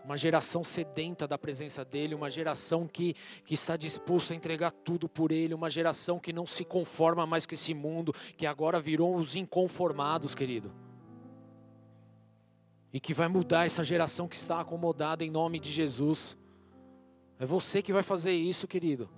[0.05, 5.09] Uma geração sedenta da presença dEle, uma geração que, que está disposta a entregar tudo
[5.09, 9.15] por Ele, uma geração que não se conforma mais com esse mundo, que agora virou
[9.15, 10.71] os inconformados, querido.
[12.91, 16.37] E que vai mudar essa geração que está acomodada em nome de Jesus.
[17.39, 19.09] É você que vai fazer isso, querido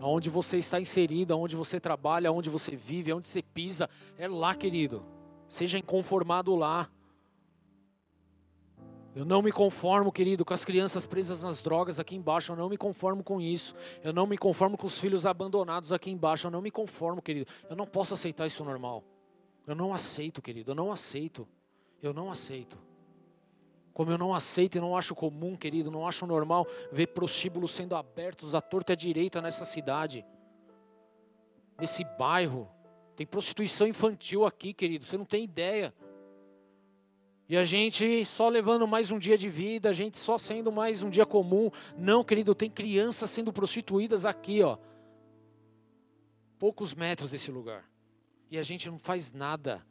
[0.00, 4.54] aonde você está inserido, aonde você trabalha, aonde você vive, aonde você pisa, é lá,
[4.54, 5.04] querido.
[5.48, 6.88] Seja inconformado lá.
[9.14, 12.52] Eu não me conformo, querido, com as crianças presas nas drogas aqui embaixo.
[12.52, 13.74] Eu não me conformo com isso.
[14.04, 16.46] Eu não me conformo com os filhos abandonados aqui embaixo.
[16.46, 17.50] Eu não me conformo, querido.
[17.68, 19.02] Eu não posso aceitar isso normal.
[19.66, 20.70] Eu não aceito, querido.
[20.70, 21.48] Eu não aceito.
[22.00, 22.78] Eu não aceito.
[23.98, 27.96] Como eu não aceito e não acho comum, querido, não acho normal ver prostíbulos sendo
[27.96, 30.24] abertos à torta e à direita nessa cidade,
[31.76, 32.70] nesse bairro.
[33.16, 35.92] Tem prostituição infantil aqui, querido, você não tem ideia.
[37.48, 41.02] E a gente só levando mais um dia de vida, a gente só sendo mais
[41.02, 41.68] um dia comum.
[41.96, 44.78] Não, querido, tem crianças sendo prostituídas aqui, ó.
[46.56, 47.84] Poucos metros desse lugar.
[48.48, 49.84] E a gente não faz nada.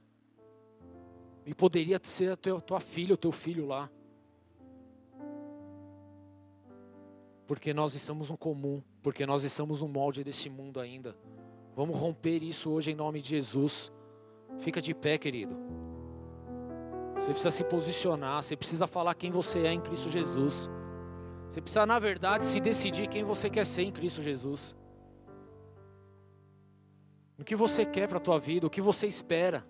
[1.46, 3.92] E poderia ser a tua, filha, o teu filho lá.
[7.48, 11.16] Porque nós estamos no comum, porque nós estamos no molde desse mundo ainda.
[11.76, 13.92] Vamos romper isso hoje em nome de Jesus.
[14.60, 15.56] Fica de pé, querido.
[17.16, 20.70] Você precisa se posicionar, você precisa falar quem você é em Cristo Jesus.
[21.50, 24.76] Você precisa, na verdade, se decidir quem você quer ser em Cristo Jesus.
[27.40, 29.66] O que você quer para a tua vida, o que você espera.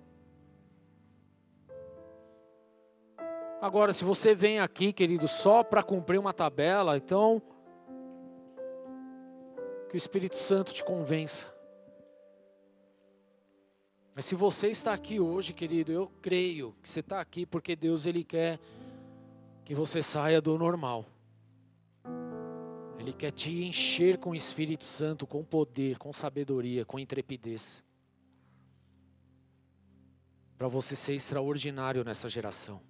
[3.61, 7.41] Agora, se você vem aqui, querido, só para cumprir uma tabela, então
[9.89, 11.45] que o Espírito Santo te convença.
[14.13, 18.05] Mas se você está aqui hoje, querido, eu creio que você está aqui porque Deus
[18.05, 18.59] ele quer
[19.63, 21.05] que você saia do normal.
[22.97, 27.83] Ele quer te encher com o Espírito Santo, com poder, com sabedoria, com intrepidez.
[30.57, 32.81] Para você ser extraordinário nessa geração.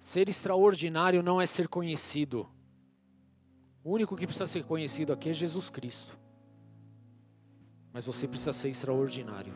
[0.00, 2.48] Ser extraordinário não é ser conhecido.
[3.84, 6.18] O único que precisa ser conhecido aqui é Jesus Cristo.
[7.92, 9.52] Mas você precisa ser extraordinário.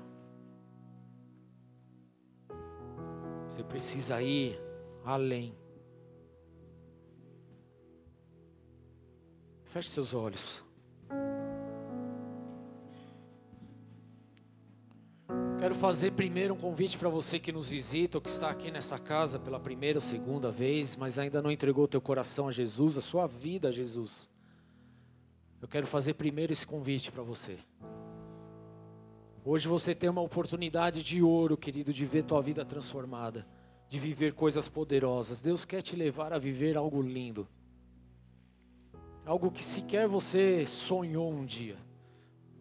[3.48, 4.60] Você precisa ir
[5.02, 5.56] além.
[9.64, 10.67] Feche seus olhos.
[15.80, 19.38] Fazer primeiro um convite para você que nos visita ou que está aqui nessa casa
[19.38, 23.00] pela primeira ou segunda vez, mas ainda não entregou o teu coração a Jesus, a
[23.00, 24.28] sua vida a Jesus.
[25.62, 27.58] Eu quero fazer primeiro esse convite para você.
[29.44, 33.46] Hoje você tem uma oportunidade de ouro, querido, de ver tua vida transformada,
[33.88, 35.40] de viver coisas poderosas.
[35.40, 37.48] Deus quer te levar a viver algo lindo
[39.28, 41.76] algo que sequer você sonhou um dia,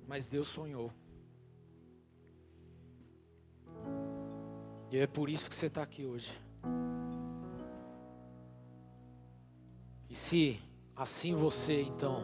[0.05, 0.91] mas Deus sonhou.
[4.89, 6.31] E é por isso que você está aqui hoje.
[10.09, 10.59] E se
[10.95, 12.23] assim você então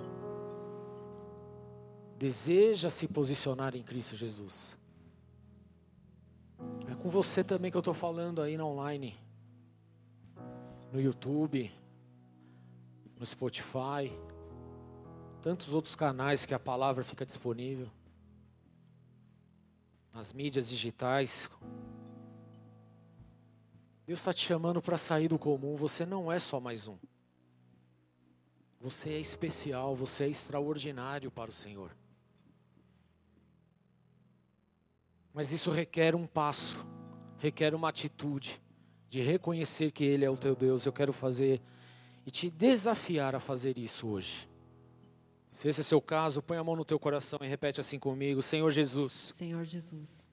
[2.17, 4.77] deseja se posicionar em Cristo Jesus,
[6.89, 9.19] é com você também que eu estou falando aí na online,
[10.91, 11.69] no YouTube,
[13.19, 14.09] no Spotify,
[15.41, 17.89] tantos outros canais que a palavra fica disponível,
[20.13, 21.49] nas mídias digitais.
[24.05, 25.75] Deus está te chamando para sair do comum.
[25.77, 26.97] Você não é só mais um.
[28.81, 31.95] Você é especial, você é extraordinário para o Senhor.
[35.33, 36.85] Mas isso requer um passo,
[37.37, 38.61] requer uma atitude
[39.09, 40.85] de reconhecer que Ele é o teu Deus.
[40.85, 41.61] Eu quero fazer
[42.25, 44.49] e te desafiar a fazer isso hoje.
[45.51, 47.97] Se esse é o seu caso, põe a mão no teu coração e repete assim
[47.97, 49.13] comigo: Senhor Jesus.
[49.13, 50.32] Senhor Jesus.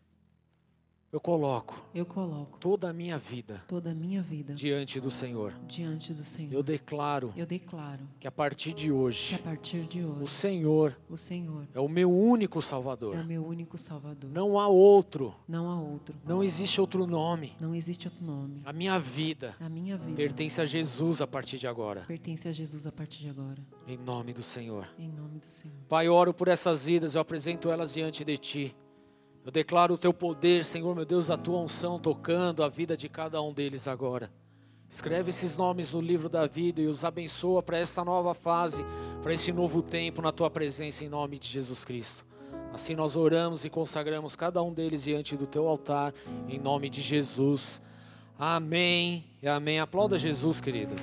[1.13, 1.83] Eu coloco.
[1.93, 3.65] Eu coloco toda a minha vida.
[3.67, 5.53] Toda a minha vida diante do Senhor.
[5.67, 6.53] Diante do Senhor.
[6.53, 7.33] Eu declaro.
[7.37, 9.31] Eu declaro que a partir de hoje.
[9.31, 10.23] Que a partir de hoje.
[10.23, 10.97] O Senhor.
[11.09, 13.17] O Senhor é o meu único Salvador.
[13.17, 14.31] É o meu único Salvador.
[14.31, 15.35] Não há outro.
[15.49, 16.15] Não há outro.
[16.25, 17.57] Não existe outro nome.
[17.59, 18.63] Não existe outro nome.
[18.65, 19.57] A minha vida.
[19.59, 20.15] A minha vida.
[20.15, 22.03] Pertence a Jesus a partir de agora.
[22.07, 23.59] Pertence a Jesus a partir de agora.
[23.85, 24.87] Em nome do Senhor.
[24.97, 25.77] Em nome do Senhor.
[25.89, 28.77] Pai, oro por essas vidas, eu apresento elas diante de ti.
[29.45, 33.09] Eu declaro o teu poder, Senhor, meu Deus, a tua unção tocando a vida de
[33.09, 34.31] cada um deles agora.
[34.89, 38.85] Escreve esses nomes no livro da vida e os abençoa para essa nova fase,
[39.23, 42.27] para esse novo tempo na tua presença, em nome de Jesus Cristo.
[42.73, 46.13] Assim nós oramos e consagramos cada um deles diante do teu altar,
[46.49, 47.81] em nome de Jesus.
[48.39, 49.81] Amém e amém.
[49.81, 50.95] Aplauda Jesus, querido.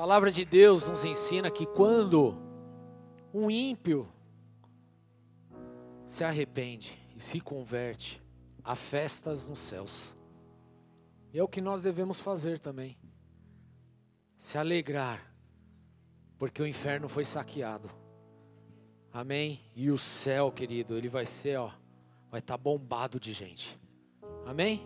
[0.00, 2.34] A palavra de Deus nos ensina que quando
[3.34, 4.08] um ímpio
[6.06, 8.18] se arrepende e se converte,
[8.64, 10.16] há festas nos céus.
[11.34, 12.96] E é o que nós devemos fazer também.
[14.38, 15.20] Se alegrar,
[16.38, 17.90] porque o inferno foi saqueado.
[19.12, 19.60] Amém?
[19.76, 21.72] E o céu, querido, ele vai ser, ó,
[22.30, 23.78] vai estar tá bombado de gente.
[24.46, 24.80] Amém?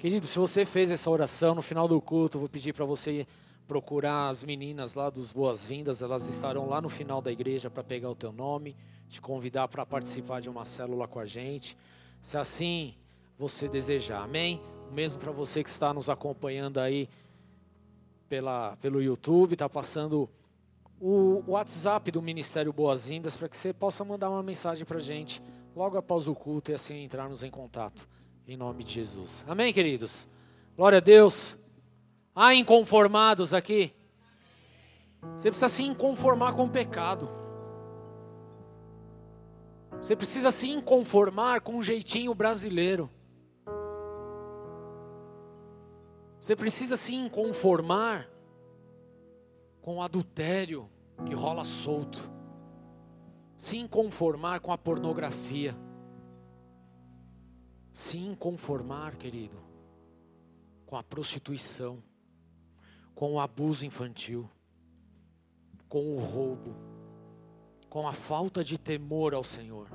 [0.00, 3.24] Querido, se você fez essa oração no final do culto, eu vou pedir para você
[3.72, 8.10] procurar as meninas lá dos Boas-Vindas, elas estarão lá no final da igreja para pegar
[8.10, 8.76] o teu nome,
[9.08, 11.74] te convidar para participar de uma célula com a gente.
[12.20, 12.94] Se assim
[13.38, 14.60] você desejar, amém?
[14.92, 17.08] Mesmo para você que está nos acompanhando aí
[18.28, 20.28] pela, pelo YouTube, está passando
[21.00, 25.42] o WhatsApp do Ministério Boas-Vindas para que você possa mandar uma mensagem para a gente
[25.74, 28.06] logo após o culto e assim entrarmos em contato.
[28.46, 29.46] Em nome de Jesus.
[29.48, 30.28] Amém, queridos?
[30.76, 31.56] Glória a Deus.
[32.34, 33.94] Há inconformados aqui?
[35.36, 37.28] Você precisa se inconformar com o pecado.
[40.00, 43.10] Você precisa se inconformar com um jeitinho brasileiro.
[46.40, 48.28] Você precisa se inconformar
[49.80, 50.90] com o adultério
[51.24, 52.28] que rola solto.
[53.56, 55.76] Se inconformar com a pornografia.
[57.92, 59.56] Se inconformar, querido,
[60.86, 62.02] com a prostituição,
[63.14, 64.48] com o abuso infantil,
[65.88, 66.74] com o roubo,
[67.88, 69.88] com a falta de temor ao Senhor.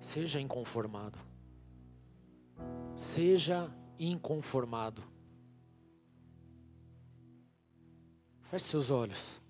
[0.00, 1.18] Seja inconformado.
[2.96, 5.02] Seja inconformado.
[8.42, 9.40] Feche seus olhos.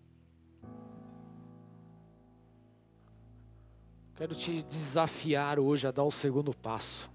[4.14, 7.10] Quero te desafiar hoje a dar o segundo passo.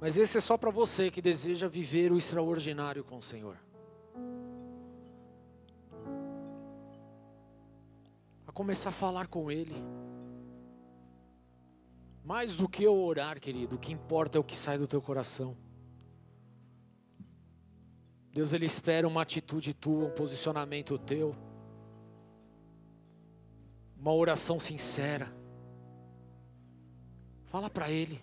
[0.00, 3.56] Mas esse é só para você que deseja viver o extraordinário com o Senhor.
[8.46, 9.74] A começar a falar com Ele.
[12.24, 15.00] Mais do que eu orar, querido, o que importa é o que sai do teu
[15.00, 15.56] coração.
[18.34, 21.36] Deus ele espera uma atitude tua, um posicionamento teu.
[23.96, 25.32] Uma oração sincera.
[27.44, 28.20] Fala para ele.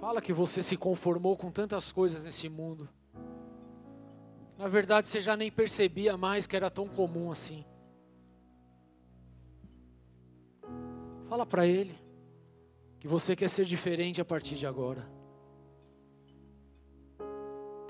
[0.00, 2.88] Fala que você se conformou com tantas coisas nesse mundo.
[4.58, 7.64] Na verdade, você já nem percebia mais que era tão comum assim.
[11.28, 11.96] Fala para ele
[12.98, 15.20] que você quer ser diferente a partir de agora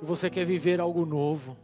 [0.01, 1.59] que você quer viver algo novo,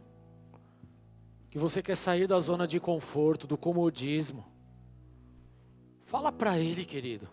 [1.49, 4.45] que você quer sair da zona de conforto, do comodismo.
[6.05, 7.27] Fala para Ele, querido.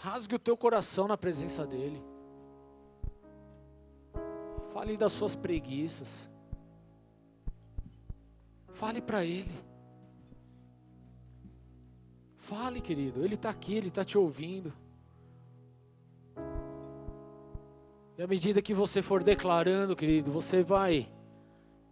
[0.00, 2.02] Rasgue o teu coração na presença dEle.
[4.72, 6.28] Fale das suas preguiças.
[8.68, 9.54] Fale para Ele.
[12.36, 13.24] Fale, querido.
[13.24, 14.72] Ele está aqui, Ele está te ouvindo.
[18.18, 21.10] E à medida que você for declarando, querido, você vai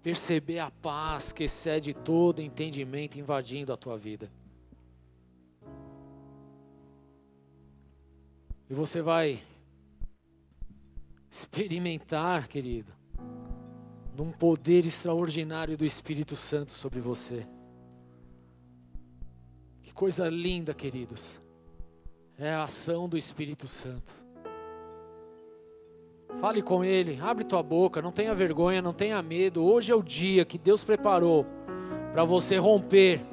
[0.02, 4.30] perceber a paz que excede todo entendimento invadindo a tua vida.
[8.68, 9.42] E você vai
[11.30, 12.92] experimentar, querido,
[14.16, 17.46] num poder extraordinário do Espírito Santo sobre você.
[19.82, 21.38] Que coisa linda, queridos.
[22.38, 24.24] É a ação do Espírito Santo.
[26.40, 29.62] Fale com Ele, abre tua boca, não tenha vergonha, não tenha medo.
[29.62, 31.46] Hoje é o dia que Deus preparou
[32.12, 33.24] para você romper,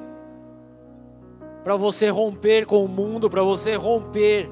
[1.63, 4.49] para você romper com o mundo, para você romper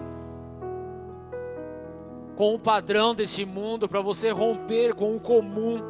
[2.40, 5.82] com o padrão desse mundo, para você romper com o comum,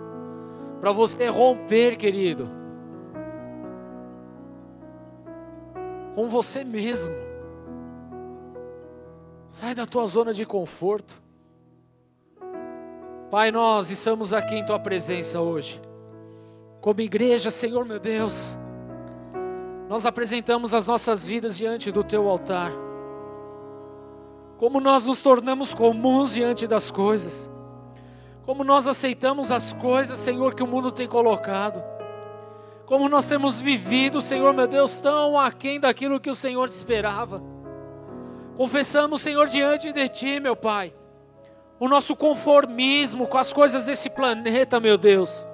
[0.81, 2.49] para você romper, querido,
[6.15, 7.13] com você mesmo.
[9.51, 11.21] Sai da tua zona de conforto.
[13.29, 15.79] Pai, nós estamos aqui em Tua presença hoje.
[16.81, 18.57] Como igreja, Senhor meu Deus,
[19.87, 22.88] nós apresentamos as nossas vidas diante do Teu altar.
[24.59, 27.49] Como nós nos tornamos comuns diante das coisas.
[28.45, 31.83] Como nós aceitamos as coisas, Senhor, que o mundo tem colocado.
[32.85, 37.41] Como nós temos vivido, Senhor meu Deus, tão aquém daquilo que o Senhor esperava.
[38.55, 40.93] Confessamos, Senhor, diante de Ti, meu Pai
[41.79, 45.47] o nosso conformismo com as coisas desse planeta, meu Deus.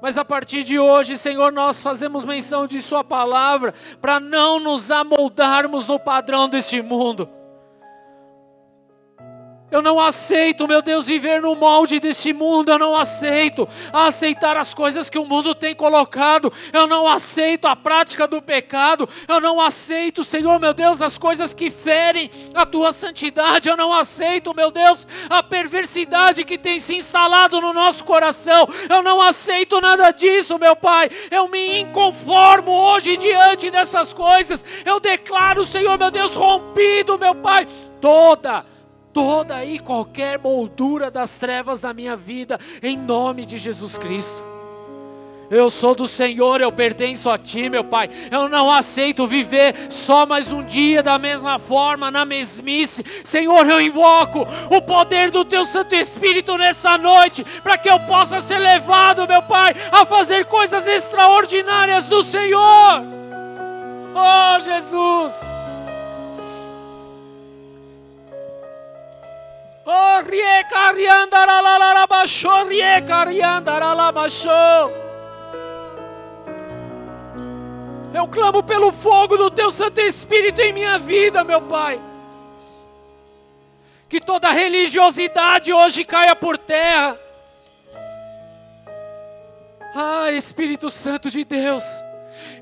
[0.00, 4.90] Mas a partir de hoje, Senhor, nós fazemos menção de Sua palavra para não nos
[4.90, 7.28] amoldarmos no padrão deste mundo
[9.72, 12.70] eu não aceito, meu Deus, viver no molde deste mundo.
[12.70, 16.52] Eu não aceito aceitar as coisas que o mundo tem colocado.
[16.74, 19.08] Eu não aceito a prática do pecado.
[19.26, 23.66] Eu não aceito, Senhor, meu Deus, as coisas que ferem a tua santidade.
[23.66, 28.68] Eu não aceito, meu Deus, a perversidade que tem se instalado no nosso coração.
[28.90, 31.08] Eu não aceito nada disso, meu Pai.
[31.30, 34.62] Eu me inconformo hoje diante dessas coisas.
[34.84, 37.66] Eu declaro, Senhor, meu Deus, rompido, meu Pai,
[38.02, 38.70] toda
[39.12, 44.52] toda e qualquer moldura das trevas da minha vida, em nome de Jesus Cristo.
[45.52, 48.08] Eu sou do Senhor, eu pertenço a Ti, meu Pai.
[48.30, 53.04] Eu não aceito viver só mais um dia da mesma forma, na mesmice.
[53.22, 58.40] Senhor, eu invoco o poder do Teu Santo Espírito nessa noite, para que eu possa
[58.40, 63.02] ser levado, meu Pai, a fazer coisas extraordinárias do Senhor.
[64.14, 65.61] Oh, Jesus.
[69.84, 72.06] Oh, rianda la la la la
[78.14, 82.00] Eu clamo pelo fogo do Teu Santo Espírito em minha vida, meu Pai.
[84.08, 87.18] Que toda religiosidade hoje caia por terra.
[89.94, 91.82] Ah, Espírito Santo de Deus.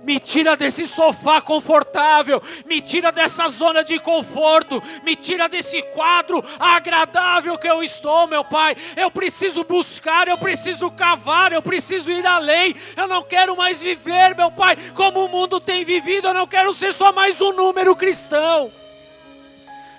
[0.03, 6.43] Me tira desse sofá confortável, me tira dessa zona de conforto, me tira desse quadro
[6.59, 8.77] agradável que eu estou, meu Pai.
[8.97, 12.75] Eu preciso buscar, eu preciso cavar, eu preciso ir além.
[12.97, 16.29] Eu não quero mais viver, meu Pai, como o mundo tem vivido.
[16.29, 18.73] Eu não quero ser só mais um número cristão.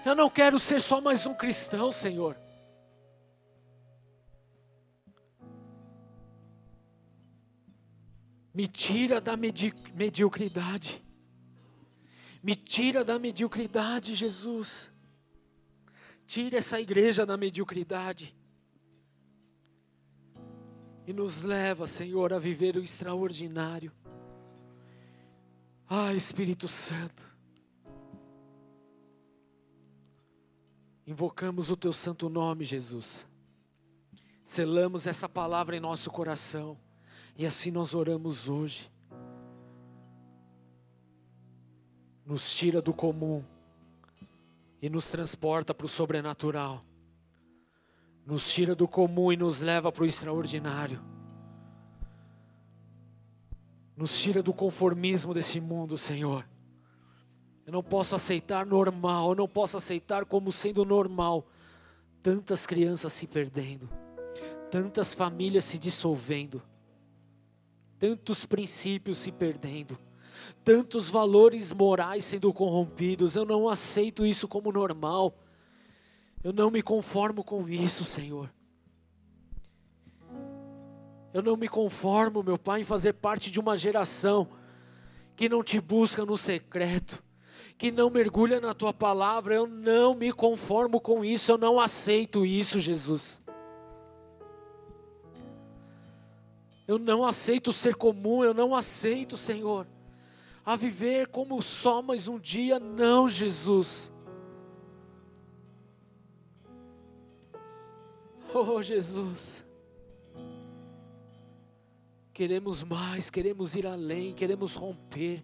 [0.04, 2.41] Eu não quero ser só mais um cristão, Senhor.
[8.54, 11.04] Me tira da medi mediocridade.
[12.44, 14.92] Me tira da mediocridade, Jesus.
[16.26, 18.36] Tira essa igreja da mediocridade.
[21.08, 23.92] E nos leva, Senhor, a viver o extraordinário.
[25.88, 27.32] Ah, Espírito Santo.
[31.06, 33.28] Invocamos o teu santo nome, Jesus.
[34.44, 36.78] Selamos essa palavra em nosso coração.
[37.42, 38.88] E assim nós oramos hoje.
[42.24, 43.44] Nos tira do comum
[44.80, 46.86] e nos transporta para o sobrenatural.
[48.28, 51.02] Nos tira do comum e nos leva para o extraordinário.
[53.98, 56.48] Nos tira do conformismo desse mundo, Senhor.
[57.66, 61.48] Eu não posso aceitar normal, eu não posso aceitar como sendo normal
[62.22, 63.90] tantas crianças se perdendo,
[64.70, 66.62] tantas famílias se dissolvendo
[68.02, 69.96] tantos princípios se perdendo,
[70.66, 73.36] tantos valores morais sendo corrompidos.
[73.36, 75.36] Eu não aceito isso como normal.
[76.44, 78.52] Eu não me conformo com isso, Senhor.
[81.32, 84.48] Eu não me conformo, meu Pai, em fazer parte de uma geração
[85.36, 87.24] que não te busca no secreto,
[87.78, 89.54] que não mergulha na tua palavra.
[89.54, 93.40] Eu não me conformo com isso, eu não aceito isso, Jesus.
[96.88, 99.88] Eu não aceito ser comum, eu não aceito, Senhor,
[100.66, 104.12] a viver como só mais um dia, não, Jesus.
[108.54, 109.66] Oh, Jesus.
[112.34, 115.44] Queremos mais, queremos ir além, queremos romper.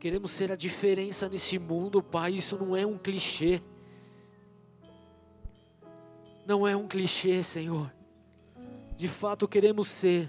[0.00, 2.34] Queremos ser a diferença nesse mundo, Pai.
[2.34, 3.60] Isso não é um clichê.
[6.46, 7.92] Não é um clichê, Senhor.
[8.98, 10.28] De fato, queremos ser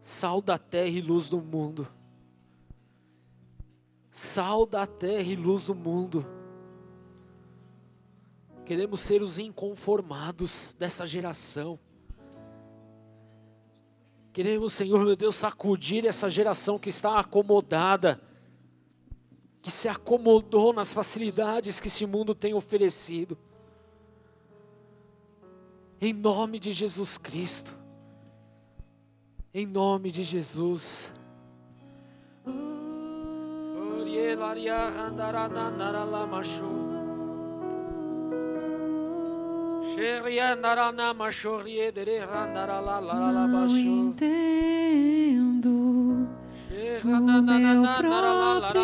[0.00, 1.86] sal da terra e luz do mundo.
[4.10, 6.26] Sal da terra e luz do mundo.
[8.64, 11.78] Queremos ser os inconformados dessa geração.
[14.32, 18.20] Queremos, Senhor meu Deus, sacudir essa geração que está acomodada,
[19.62, 23.38] que se acomodou nas facilidades que esse mundo tem oferecido
[26.00, 27.72] em nome de Jesus Cristo.
[29.52, 31.12] Em nome de Jesus.
[43.14, 43.68] Não
[44.08, 45.68] entendo
[46.68, 48.82] o meu próprio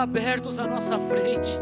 [0.00, 1.60] abertos à nossa frente.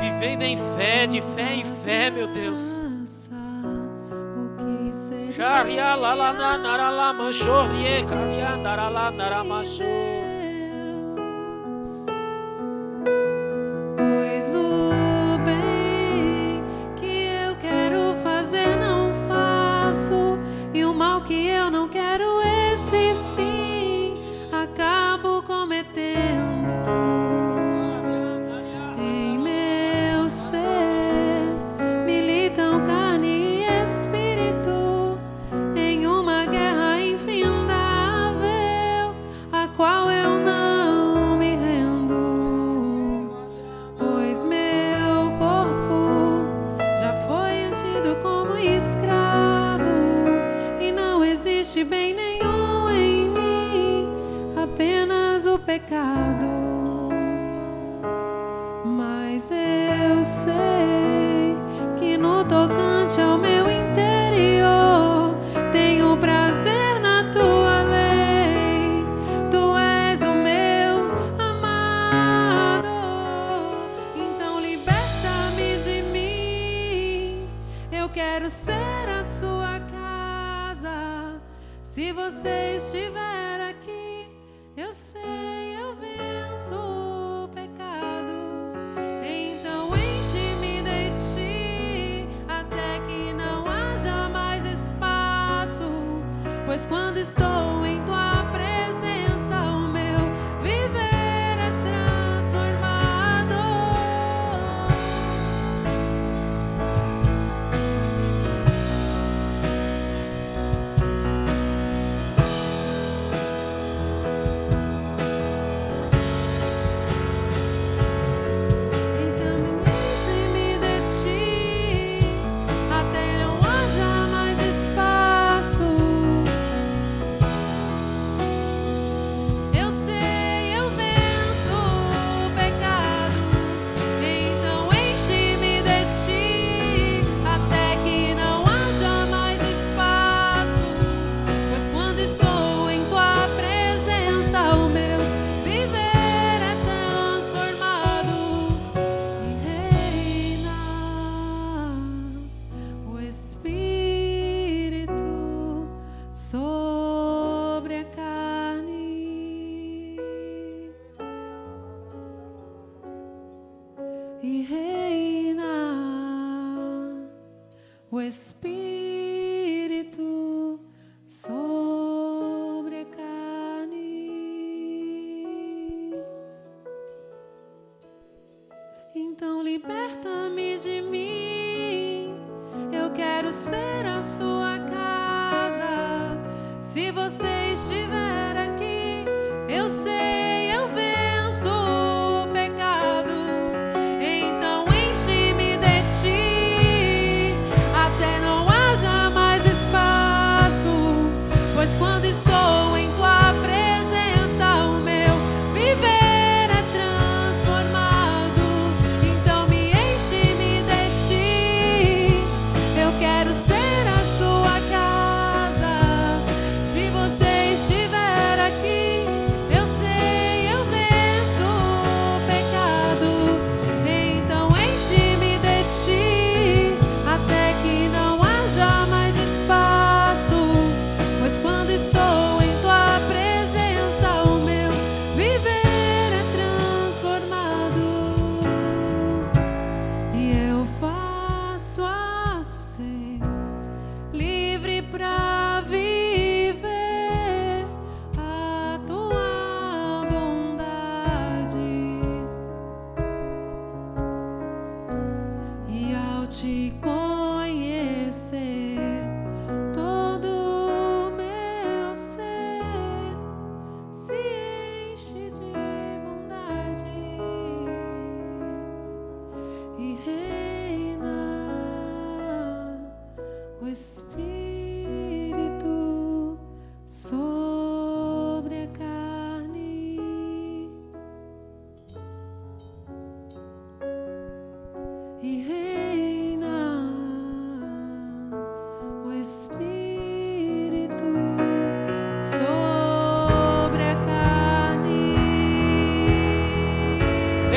[0.00, 2.80] Vivendo em fé, de fé em fé, meu Deus.
[5.32, 7.12] Sharia la la na la la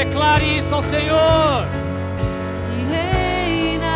[0.06, 1.66] Declare isso ao Senhor.
[2.78, 3.88] E reina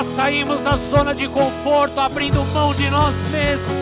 [0.00, 3.76] Nós saímos da zona de conforto, abrindo mão de nós mesmos,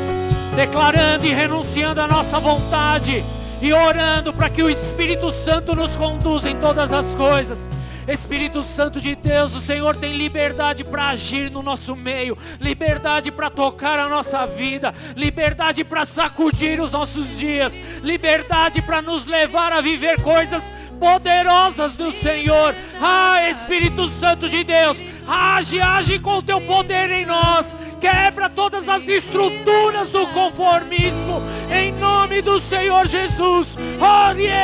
[0.56, 3.22] declarando e renunciando a nossa vontade
[3.62, 7.70] e orando para que o Espírito Santo nos conduza em todas as coisas.
[8.08, 13.48] Espírito Santo de Deus, o Senhor tem liberdade para agir no nosso meio, liberdade para
[13.48, 19.80] tocar a nossa vida, liberdade para sacudir os nossos dias, liberdade para nos levar a
[19.80, 22.74] viver coisas poderosas do Senhor.
[23.00, 28.88] Ah, Espírito Santo de Deus, age, age com o teu poder em nós, quebra todas
[28.88, 33.76] as estruturas do conformismo, em nome do Senhor Jesus.
[34.00, 34.58] Orie.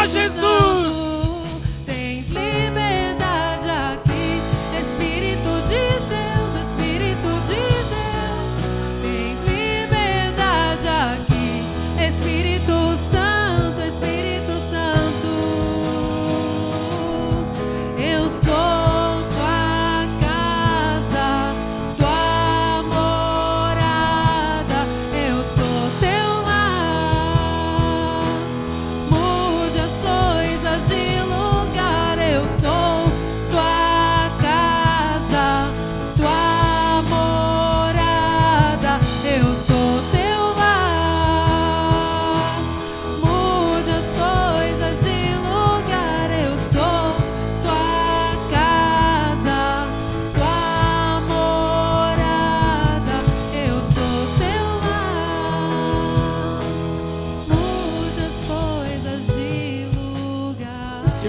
[0.00, 1.07] Ah, Jesus.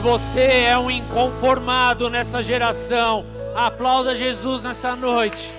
[0.10, 3.23] Você é um inconformado nessa geração,
[3.56, 5.53] aplauda Jesus nessa noite.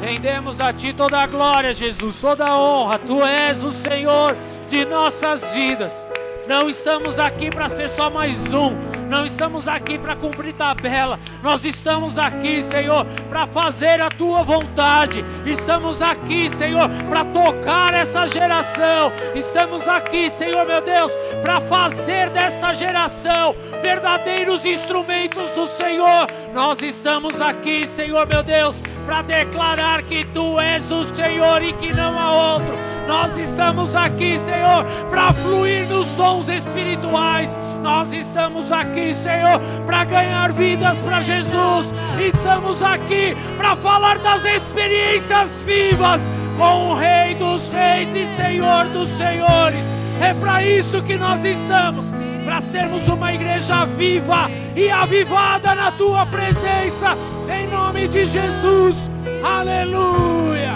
[0.00, 2.98] Rendemos a Ti toda a glória, Jesus, toda a honra.
[2.98, 4.34] Tu és o Senhor
[4.66, 6.08] de nossas vidas.
[6.48, 8.74] Não estamos aqui para ser só mais um.
[9.12, 11.20] Não estamos aqui para cumprir tabela.
[11.42, 15.22] Nós estamos aqui, Senhor, para fazer a tua vontade.
[15.44, 19.12] Estamos aqui, Senhor, para tocar essa geração.
[19.34, 26.28] Estamos aqui, Senhor, meu Deus, para fazer dessa geração verdadeiros instrumentos do Senhor.
[26.54, 31.92] Nós estamos aqui, Senhor, meu Deus, para declarar que tu és o Senhor e que
[31.92, 32.78] não há outro.
[33.08, 37.58] Nós estamos aqui, Senhor, para fluir nos dons espirituais.
[37.82, 41.92] Nós estamos aqui, Senhor, para ganhar vidas para Jesus.
[42.20, 49.08] Estamos aqui para falar das experiências vivas com o Rei dos Reis e Senhor dos
[49.08, 50.01] Senhores.
[50.22, 52.06] É para isso que nós estamos
[52.44, 57.16] para sermos uma igreja viva e avivada na tua presença,
[57.52, 59.10] em nome de Jesus.
[59.44, 60.74] Aleluia!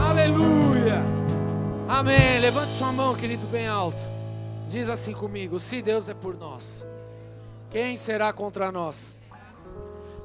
[0.00, 1.02] Aleluia!
[1.88, 2.38] Amém.
[2.38, 3.98] Levante sua mão, querido, bem alto.
[4.68, 6.86] Diz assim comigo: Se Deus é por nós,
[7.70, 9.18] quem será contra nós?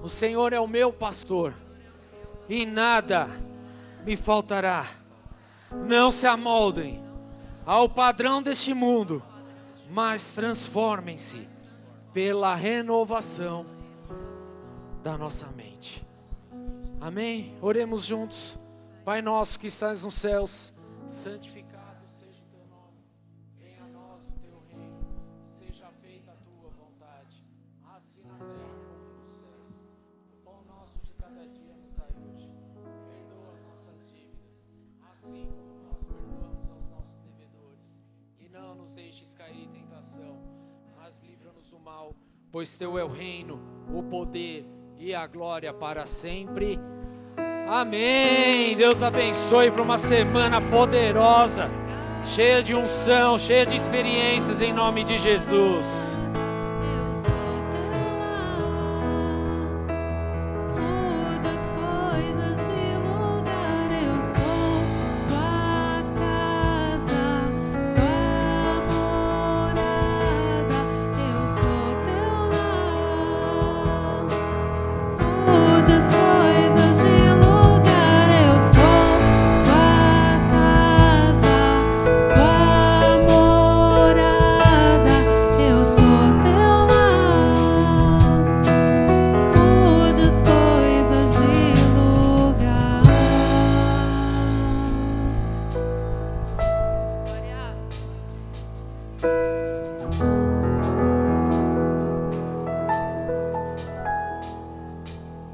[0.03, 1.51] O Senhor é o meu pastor
[2.47, 3.27] e nada
[4.05, 4.85] me faltará.
[5.87, 7.03] Não se amoldem
[7.65, 9.23] ao padrão deste mundo,
[9.89, 11.47] mas transformem-se
[12.13, 13.65] pela renovação
[15.03, 16.05] da nossa mente.
[16.99, 17.55] Amém?
[17.61, 18.57] Oremos juntos.
[19.03, 20.73] Pai nosso que estás nos céus,
[21.07, 21.64] santificado
[42.55, 43.59] pois teu é o reino,
[43.93, 44.65] o poder
[44.97, 46.79] e a glória para sempre.
[47.67, 48.77] Amém.
[48.77, 51.69] Deus abençoe para uma semana poderosa,
[52.23, 56.14] cheia de unção, cheia de experiências em nome de Jesus.